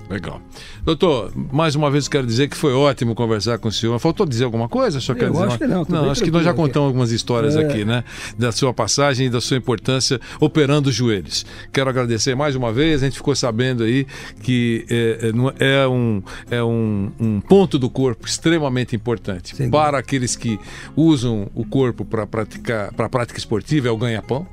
Legal. 0.08 0.40
Doutor, 0.84 1.32
mais 1.34 1.74
uma 1.74 1.90
vez 1.90 2.08
quero 2.08 2.26
dizer 2.26 2.48
que 2.48 2.56
foi 2.56 2.74
ótimo 2.74 3.14
conversar 3.14 3.58
com 3.58 3.68
o 3.68 3.72
senhor. 3.72 3.98
Faltou 3.98 4.26
dizer 4.26 4.44
alguma 4.44 4.68
coisa? 4.68 5.00
Só 5.00 5.14
quer 5.14 5.30
dizer 5.30 5.44
acho 5.44 5.52
uma... 5.52 5.58
que 5.58 5.66
não. 5.66 5.86
Não, 5.88 6.10
acho 6.10 6.22
que 6.22 6.30
nós 6.30 6.44
já 6.44 6.52
contamos 6.52 6.88
algumas 6.88 7.10
histórias 7.10 7.56
é... 7.56 7.64
aqui, 7.64 7.84
né? 7.84 8.04
Da 8.38 8.52
sua 8.52 8.74
passagem 8.74 9.26
e 9.26 9.30
da 9.30 9.40
sua 9.40 9.56
importância 9.56 10.20
operando 10.40 10.90
os 10.90 10.94
joelhos. 10.94 11.46
Quero 11.72 11.88
agradecer 11.88 12.34
mais 12.34 12.54
uma 12.54 12.72
vez. 12.72 13.02
A 13.02 13.06
gente 13.06 13.16
ficou 13.16 13.34
sabendo 13.34 13.82
aí 13.82 14.06
que 14.42 14.84
é, 14.90 15.30
é, 15.58 15.82
é 15.82 15.88
um, 15.88 16.22
é 16.50 16.62
um, 16.62 17.10
um, 17.18 17.40
ponto 17.40 17.78
do 17.78 17.88
corpo 17.88 18.26
extremamente 18.26 18.94
importante 18.94 19.56
Sim. 19.56 19.70
para 19.70 19.98
aqueles 19.98 20.36
que 20.36 20.58
usam 20.94 21.48
o 21.54 21.64
corpo 21.64 22.04
para 22.04 22.26
praticar 22.26 22.92
para 22.92 23.08
prática 23.08 23.38
esportiva, 23.38 23.88
é 23.88 23.90
o 23.90 23.96
ganha-pão 23.96 24.46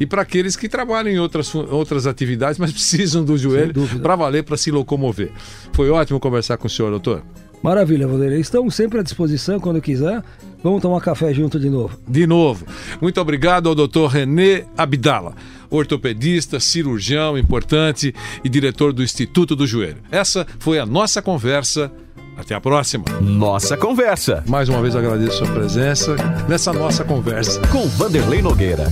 e 0.00 0.06
para 0.06 0.22
aqueles 0.22 0.56
que 0.56 0.68
trabalham 0.68 1.12
em 1.12 1.18
outras, 1.18 1.54
outras 1.54 2.06
atividades, 2.06 2.58
mas 2.58 2.70
precisam 2.72 3.24
do 3.24 3.36
joelho 3.36 3.74
para 4.02 4.16
valer, 4.16 4.44
para 4.44 4.56
se 4.56 4.70
locomover. 4.70 5.30
Foi 5.72 5.90
ótimo 5.90 6.20
conversar 6.20 6.56
com 6.56 6.66
o 6.66 6.70
senhor, 6.70 6.90
doutor. 6.90 7.22
Maravilha, 7.62 8.06
Vanderlei. 8.06 8.40
Estamos 8.40 8.74
sempre 8.74 9.00
à 9.00 9.02
disposição 9.02 9.58
quando 9.58 9.80
quiser. 9.80 10.22
Vamos 10.62 10.82
tomar 10.82 11.00
café 11.00 11.32
junto 11.32 11.58
de 11.58 11.68
novo. 11.68 11.98
De 12.06 12.26
novo. 12.26 12.66
Muito 13.00 13.20
obrigado 13.20 13.68
ao 13.68 13.74
doutor 13.74 14.08
René 14.08 14.64
Abdala, 14.76 15.34
ortopedista, 15.70 16.58
cirurgião 16.58 17.38
importante 17.38 18.14
e 18.44 18.48
diretor 18.48 18.92
do 18.92 19.02
Instituto 19.02 19.54
do 19.54 19.66
Joelho. 19.66 19.98
Essa 20.10 20.46
foi 20.58 20.78
a 20.78 20.86
nossa 20.86 21.22
conversa. 21.22 21.90
Até 22.36 22.54
a 22.54 22.60
próxima. 22.60 23.04
Nossa 23.20 23.76
conversa. 23.76 24.44
Mais 24.46 24.68
uma 24.68 24.80
vez 24.80 24.94
agradeço 24.94 25.42
a 25.42 25.46
sua 25.46 25.54
presença 25.54 26.14
nessa 26.48 26.72
nossa 26.72 27.04
conversa. 27.04 27.60
Com 27.66 27.88
Vanderlei 27.88 28.40
Nogueira. 28.40 28.86